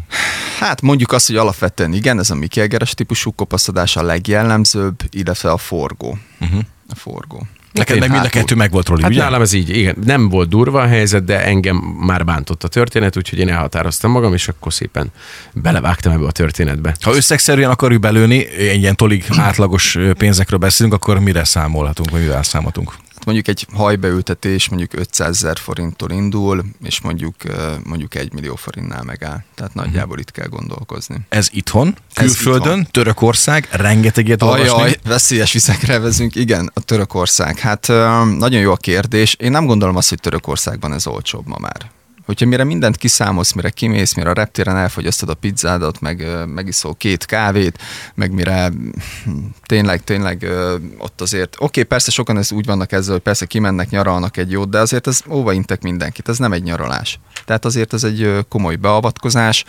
Hát 0.60 0.82
mondjuk 0.82 1.12
azt, 1.12 1.28
hogy 1.28 1.36
alapvetően 1.36 1.94
igen, 1.94 2.20
ez 2.20 2.30
a 2.30 2.36
Mikelgeres 2.36 2.94
típusú 2.94 3.32
kopaszodás 3.32 3.96
a 3.96 4.02
legjellemzőbb, 4.02 5.02
illetve 5.10 5.52
a 5.52 5.58
forgó. 5.58 6.18
Uh-huh. 6.40 6.60
A 6.90 6.96
forgó. 6.96 7.48
Neked 7.72 8.00
meg 8.00 8.12
mind 8.12 8.26
a 8.26 8.30
kettő 8.30 8.56
meg 8.56 8.72
volt, 8.72 8.88
Roli, 8.88 9.02
Hát 9.02 9.12
ugye? 9.12 9.22
nálam 9.22 9.42
ez 9.42 9.54
így, 9.54 9.70
igen, 9.70 9.96
nem 10.06 10.30
volt 10.30 10.50
durva 10.50 10.82
a 10.82 10.88
helyzet, 10.88 11.24
de 11.24 11.46
engem 11.46 11.76
már 12.00 12.26
bántott 12.26 12.64
a 12.64 12.68
történet, 12.68 13.18
úgyhogy 13.18 13.40
én 13.40 13.50
elhatároztam 13.50 14.12
magam, 14.12 14.34
és 14.34 14.48
akkor 14.48 14.74
szépen 14.74 15.12
belevágtam 15.54 16.12
ebbe 16.12 16.26
a 16.26 16.32
történetbe. 16.32 16.96
Ha 17.02 17.16
összegszerűen 17.16 17.70
akarjuk 17.70 18.02
belőni, 18.02 18.48
egy 18.48 18.82
ilyen 18.82 18.96
tolig 18.96 19.26
átlagos 19.38 19.98
pénzekről 20.18 20.60
beszélünk, 20.60 20.96
akkor 20.96 21.20
mire 21.20 21.44
számolhatunk, 21.44 22.10
vagy 22.10 22.22
mivel 22.22 22.44
számolhatunk? 22.44 22.94
Mondjuk 23.30 23.58
egy 23.58 23.68
hajbeültetés 23.74 24.70
mondjuk 24.70 24.94
500 24.94 25.30
ezer 25.30 25.58
forinttól 25.58 26.12
indul, 26.12 26.66
és 26.84 27.02
mondjuk, 27.02 27.36
mondjuk 27.84 28.16
1 28.16 28.34
millió 28.34 28.56
forintnál 28.56 29.04
megáll. 29.04 29.44
Tehát 29.56 29.74
nagyjából 29.74 30.20
itt 30.20 30.32
kell 30.32 30.48
gondolkozni. 30.48 31.16
Ez 31.30 31.48
itthon, 31.52 31.96
Ez 32.14 32.26
külföldön, 32.26 32.62
itthon. 32.62 32.88
Törökország, 32.92 33.68
rengeteg 33.72 34.28
ilyet 34.28 34.42
olvasni. 34.42 34.70
Ajaj, 34.70 34.96
veszélyes 35.04 35.54
vizekre 35.54 36.00
vezünk, 36.00 36.36
igen, 36.36 36.72
a 36.74 36.80
Törökország. 36.80 37.60
Hát 37.60 37.88
nagyon 38.38 38.60
jó 38.60 38.72
a 38.72 38.78
kérdés. 38.78 39.36
Én 39.40 39.52
nem 39.52 39.66
gondolom 39.66 39.96
azt, 39.96 40.10
hogy 40.10 40.20
Törökországban 40.20 40.94
ez 40.94 41.08
olcsóbb 41.08 41.48
ma 41.48 41.58
már. 41.60 41.92
Hogyha 42.30 42.46
mire 42.46 42.64
mindent 42.64 42.98
kiszámolsz, 42.98 43.52
mire 43.52 43.70
kimész, 43.70 44.14
mire 44.14 44.30
a 44.30 44.34
reptéren 44.34 44.78
elfogyasztod 44.78 45.30
a 45.30 45.34
pizzádat, 45.34 46.02
meg 46.02 46.28
megiszol 46.46 46.96
két 46.96 47.26
kávét, 47.26 47.82
meg 48.16 48.32
mire 48.32 48.72
tényleg, 49.66 50.04
tényleg 50.04 50.48
ott 50.98 51.22
azért, 51.22 51.56
oké, 51.60 51.84
persze 51.84 52.12
sokan 52.12 52.38
ez 52.38 52.52
úgy 52.52 52.66
vannak 52.66 52.92
ezzel, 52.92 53.12
hogy 53.12 53.22
persze 53.22 53.46
kimennek, 53.46 53.90
nyaralnak 53.90 54.38
egy 54.38 54.52
jót, 54.52 54.70
de 54.70 54.80
azért 54.80 55.08
ez 55.08 55.22
óvaintek 55.30 55.82
mindenkit, 55.82 56.30
ez 56.30 56.38
nem 56.38 56.54
egy 56.54 56.64
nyaralás. 56.64 57.20
Tehát 57.46 57.66
azért 57.66 57.94
ez 57.94 58.04
egy 58.04 58.46
komoly 58.50 58.76
beavatkozás, 58.76 59.66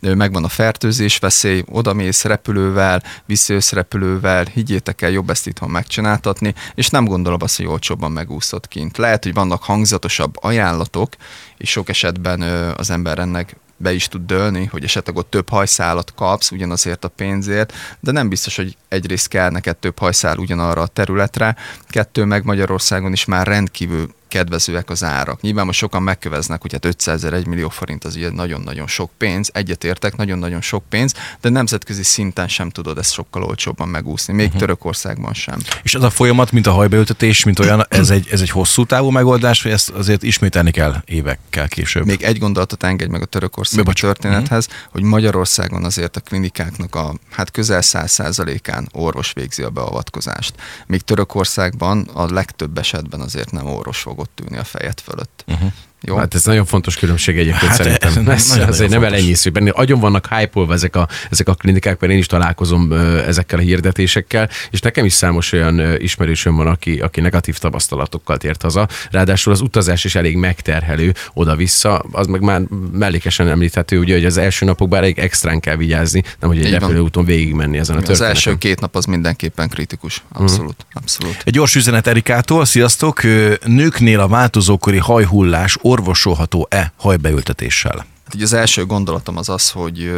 megvan 0.00 0.44
a 0.44 0.48
fertőzés 0.48 1.18
veszély, 1.18 1.64
odamész 1.66 2.24
repülővel, 2.24 3.02
visszajössz 3.26 3.72
repülővel, 3.72 4.44
higgyétek 4.44 5.02
el, 5.02 5.10
jobb 5.10 5.30
ezt 5.30 5.46
itthon 5.46 5.70
megcsináltatni, 5.70 6.54
és 6.74 6.88
nem 6.88 7.04
gondolom 7.04 7.38
azt, 7.42 7.56
hogy 7.56 7.66
olcsóbban 7.66 8.12
megúszod 8.12 8.68
kint. 8.68 8.96
Lehet, 8.96 9.22
hogy 9.22 9.34
vannak 9.34 9.62
hangzatosabb 9.62 10.34
ajánlatok, 10.40 11.16
és 11.56 11.70
sok 11.70 11.88
esetben 11.88 12.42
az 12.76 12.90
ember 12.90 13.18
ennek 13.18 13.56
be 13.76 13.92
is 13.92 14.08
tud 14.08 14.26
dőlni, 14.26 14.64
hogy 14.64 14.84
esetleg 14.84 15.16
ott 15.16 15.30
több 15.30 15.48
hajszálat 15.48 16.14
kapsz 16.14 16.50
ugyanazért 16.50 17.04
a 17.04 17.08
pénzért, 17.08 17.72
de 18.00 18.12
nem 18.12 18.28
biztos, 18.28 18.56
hogy 18.56 18.76
egyrészt 18.88 19.28
kell 19.28 19.50
neked 19.50 19.76
több 19.76 19.98
hajszál 19.98 20.38
ugyanarra 20.38 20.82
a 20.82 20.86
területre, 20.86 21.56
kettő 21.88 22.24
meg 22.24 22.44
Magyarországon 22.44 23.12
is 23.12 23.24
már 23.24 23.46
rendkívül 23.46 24.14
kedvezőek 24.28 24.90
az 24.90 25.04
árak. 25.04 25.40
Nyilván 25.40 25.66
most 25.66 25.78
sokan 25.78 26.02
megköveznek, 26.02 26.60
hogy 26.60 26.72
hát 26.72 26.84
500 26.84 27.24
ezer, 27.24 27.32
1 27.38 27.46
millió 27.46 27.68
forint 27.68 28.04
az 28.04 28.16
ugye 28.16 28.30
nagyon-nagyon 28.30 28.86
sok 28.86 29.10
pénz, 29.18 29.50
egyetértek, 29.52 30.16
nagyon-nagyon 30.16 30.60
sok 30.60 30.84
pénz, 30.88 31.14
de 31.40 31.48
nemzetközi 31.48 32.02
szinten 32.02 32.48
sem 32.48 32.70
tudod 32.70 32.98
ezt 32.98 33.12
sokkal 33.12 33.42
olcsóbban 33.42 33.88
megúszni, 33.88 34.34
még 34.34 34.46
uh-huh. 34.46 34.60
Törökországban 34.60 35.34
sem. 35.34 35.58
És 35.82 35.94
az 35.94 36.02
a 36.02 36.10
folyamat, 36.10 36.52
mint 36.52 36.66
a 36.66 36.72
hajbeültetés, 36.72 37.44
mint 37.44 37.58
olyan, 37.58 37.86
ez 38.00 38.10
egy, 38.10 38.28
ez 38.30 38.40
egy 38.40 38.50
hosszú 38.50 38.84
távú 38.84 39.10
megoldás, 39.10 39.62
vagy 39.62 39.72
ezt 39.72 39.90
azért 39.90 40.22
ismételni 40.22 40.70
kell 40.70 41.02
évekkel 41.04 41.68
később? 41.68 42.06
Még 42.06 42.22
egy 42.22 42.38
gondolatot 42.38 42.82
engedj 42.82 43.10
meg 43.10 43.22
a 43.22 43.26
törökországi 43.26 43.82
Bocs. 43.82 44.00
történethez, 44.00 44.68
hogy 44.90 45.02
Magyarországon 45.02 45.84
azért 45.84 46.16
a 46.16 46.20
klinikáknak 46.20 46.94
a 46.94 47.14
hát 47.30 47.50
közel 47.50 47.80
100%-án 47.82 48.88
orvos 48.92 49.32
végzi 49.32 49.62
a 49.62 49.70
beavatkozást. 49.70 50.54
Míg 50.86 51.00
Törökországban 51.00 52.08
a 52.12 52.32
legtöbb 52.32 52.78
esetben 52.78 53.20
azért 53.20 53.50
nem 53.50 53.66
orvos 53.66 53.98
fog 53.98 54.13
ott 54.18 54.40
ülni 54.40 54.56
a 54.58 54.64
fejed 54.64 55.00
fölött. 55.00 55.44
Uh-huh. 55.46 55.72
Jó? 56.06 56.16
Hát 56.16 56.34
ez 56.34 56.44
nagyon 56.44 56.64
fontos 56.64 56.96
különbség 56.96 57.38
egyébként 57.38 57.70
Hát 57.70 57.76
hát 57.76 57.86
ez 57.86 58.12
szerintem. 58.12 58.34
Ez, 58.34 58.48
nagyon-nagyon 58.48 58.68
azért 58.68 58.90
nem 58.90 59.04
elenyésző. 59.04 59.50
Benne 59.50 59.70
agyon 59.70 60.00
vannak 60.00 60.28
hype 60.30 60.60
ezek 60.70 60.96
a, 60.96 61.08
ezek 61.30 61.48
a 61.48 61.54
klinikák, 61.54 62.00
mert 62.00 62.12
én 62.12 62.18
is 62.18 62.26
találkozom 62.26 62.92
ezekkel 63.26 63.58
a 63.58 63.62
hirdetésekkel, 63.62 64.48
és 64.70 64.80
nekem 64.80 65.04
is 65.04 65.12
számos 65.12 65.52
olyan 65.52 66.00
ismerősöm 66.00 66.56
van, 66.56 66.66
aki, 66.66 66.98
aki 67.00 67.20
negatív 67.20 67.58
tapasztalatokkal 67.58 68.36
tért 68.36 68.62
haza. 68.62 68.88
Ráadásul 69.10 69.52
az 69.52 69.60
utazás 69.60 70.04
is 70.04 70.14
elég 70.14 70.36
megterhelő 70.36 71.14
oda-vissza, 71.32 72.04
az 72.12 72.26
meg 72.26 72.40
már 72.40 72.60
mellékesen 72.92 73.48
említhető, 73.48 73.98
ugye, 73.98 74.14
hogy 74.14 74.24
az 74.24 74.36
első 74.36 74.64
napokban 74.64 74.98
elég 74.98 75.18
extrán 75.18 75.60
kell 75.60 75.76
vigyázni, 75.76 76.22
nem 76.40 76.50
hogy 76.50 76.64
egy 76.64 76.70
repülőúton 76.70 77.24
végigmenni 77.24 77.78
ezen 77.78 77.96
a 77.96 77.98
az 77.98 78.04
történeten. 78.04 78.36
első 78.36 78.58
két 78.58 78.80
nap 78.80 78.96
az 78.96 79.04
mindenképpen 79.04 79.68
kritikus. 79.68 80.22
Abszolút. 80.32 80.86
Abszolút. 80.92 81.36
Egy 81.44 81.52
gyors 81.52 81.74
üzenet 81.74 82.06
Erikától, 82.06 82.64
sziasztok! 82.64 83.22
Nőknél 83.64 84.20
a 84.20 84.28
változókori 84.28 84.98
hajhullás 84.98 85.76
orvosolható-e 85.94 86.92
hajbeültetéssel? 86.96 88.06
Hát 88.24 88.42
az 88.42 88.52
első 88.52 88.86
gondolatom 88.86 89.36
az 89.36 89.48
az, 89.48 89.70
hogy, 89.70 90.12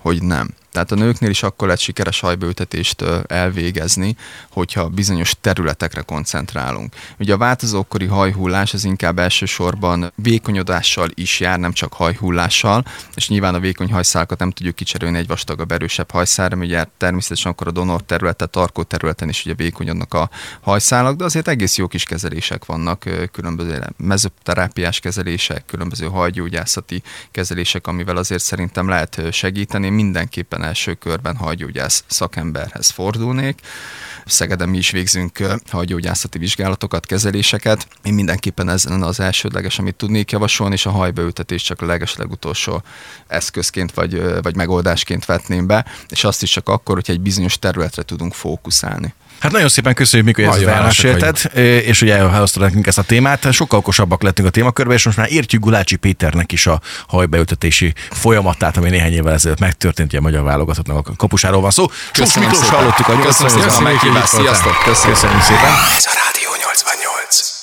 hogy 0.00 0.22
nem. 0.22 0.48
Tehát 0.72 0.90
a 0.92 0.94
nőknél 0.94 1.30
is 1.30 1.42
akkor 1.42 1.66
lehet 1.66 1.82
sikeres 1.82 2.20
hajbeültetést 2.20 3.04
elvégezni, 3.26 4.16
hogyha 4.50 4.88
bizonyos 4.88 5.34
területekre 5.40 6.00
koncentrálunk. 6.00 6.94
Ugye 7.18 7.34
a 7.34 7.36
változókori 7.36 8.06
hajhullás 8.06 8.74
az 8.74 8.84
inkább 8.84 9.18
elsősorban 9.18 10.12
vékonyodással 10.14 11.08
is 11.14 11.40
jár, 11.40 11.58
nem 11.58 11.72
csak 11.72 11.92
hajhullással, 11.92 12.84
és 13.14 13.28
nyilván 13.28 13.54
a 13.54 13.60
vékony 13.60 13.92
hajszálakat 13.92 14.38
nem 14.38 14.50
tudjuk 14.50 14.74
kicserélni 14.74 15.18
egy 15.18 15.26
vastagabb, 15.26 15.72
erősebb 15.72 16.10
hajszálra, 16.10 16.56
mert 16.56 16.70
ugye 16.70 16.84
természetesen 16.96 17.52
akkor 17.52 17.66
a 17.66 17.70
donor 17.70 18.02
területen, 18.02 18.48
tarkó 18.50 18.82
területen 18.82 19.28
is 19.28 19.44
ugye 19.44 19.54
vékonyodnak 19.54 20.14
a 20.14 20.30
hajszálak, 20.60 21.16
de 21.16 21.24
azért 21.24 21.48
egész 21.48 21.76
jó 21.76 21.86
kis 21.86 22.04
kezelések 22.04 22.64
vannak, 22.64 23.04
különböző 23.32 23.82
mezoterápiás 23.96 25.00
kezelések, 25.00 25.66
különböző 25.66 26.06
hajgyógyászati 26.06 27.02
kezelések, 27.30 27.86
amivel 27.86 28.16
azért 28.16 28.42
szerintem 28.42 28.88
lehet 28.88 29.22
segíteni. 29.32 29.88
Mindenképpen 29.88 30.62
első 30.68 30.94
körben 30.94 31.36
hajgyógyász 31.36 32.04
szakemberhez 32.06 32.90
fordulnék. 32.90 33.60
Szegeden 34.26 34.68
mi 34.68 34.78
is 34.78 34.90
végzünk 34.90 35.38
ö, 35.38 35.54
hajgyógyászati 35.70 36.38
vizsgálatokat, 36.38 37.06
kezeléseket. 37.06 37.88
Én 38.02 38.14
mindenképpen 38.14 38.68
ez 38.68 38.84
lenne 38.84 39.06
az 39.06 39.20
elsődleges, 39.20 39.78
amit 39.78 39.94
tudnék 39.94 40.30
javasolni, 40.30 40.74
és 40.74 40.86
a 40.86 40.90
hajbeültetés 40.90 41.62
csak 41.62 41.82
a 41.82 41.86
leges 41.86 42.16
legutolsó 42.16 42.82
eszközként 43.26 43.92
vagy, 43.92 44.42
vagy 44.42 44.56
megoldásként 44.56 45.24
vetném 45.24 45.66
be, 45.66 45.86
és 46.08 46.24
azt 46.24 46.42
is 46.42 46.50
csak 46.50 46.68
akkor, 46.68 46.94
hogyha 46.94 47.12
egy 47.12 47.20
bizonyos 47.20 47.58
területre 47.58 48.02
tudunk 48.02 48.34
fókuszálni. 48.34 49.14
Hát 49.40 49.52
nagyon 49.52 49.68
szépen 49.68 49.94
köszönjük, 49.94 50.36
Mikor, 50.36 50.52
hogy 50.54 50.62
ezt 50.62 50.72
elmesélted, 50.74 51.40
és 51.84 51.98
hogy 52.00 52.10
elhoztad 52.10 52.62
nekünk 52.62 52.86
ezt 52.86 52.98
a 52.98 53.02
témát. 53.02 53.52
Sokkal 53.52 53.78
okosabbak 53.78 54.22
lettünk 54.22 54.48
a 54.48 54.50
témakörbe, 54.50 54.94
és 54.94 55.04
most 55.04 55.16
már 55.16 55.32
értjük 55.32 55.62
Gulácsi 55.62 55.96
Péternek 55.96 56.52
is 56.52 56.66
a 56.66 56.80
hajbeültetési 57.08 57.92
folyamatát, 58.10 58.76
ami 58.76 58.90
néhány 58.90 59.12
évvel 59.12 59.32
ezelőtt 59.32 59.58
megtörtént, 59.60 60.08
ugye 60.08 60.18
a 60.18 60.22
magyar 60.22 60.42
válogatottnak 60.42 61.08
a 61.08 61.12
kapusáról 61.16 61.60
van 61.60 61.70
szó. 61.70 61.86
Csonk 62.12 62.34
Miklós 62.34 62.68
hallottuk 62.68 63.08
a 63.08 63.18
Köszönöm 63.20 63.52
88 63.52 63.52
szépen 63.52 63.68
a 63.68 63.72
ban. 63.74 63.82
meghívást. 63.82 64.26
Sziasztok. 64.32 64.82
Köszönöm. 64.84 65.14
Köszönjük 65.14 65.42
szépen. 65.42 65.70
Ez 65.96 66.06
a 66.06 66.12
Rádió 66.24 66.50
88. 66.64 67.57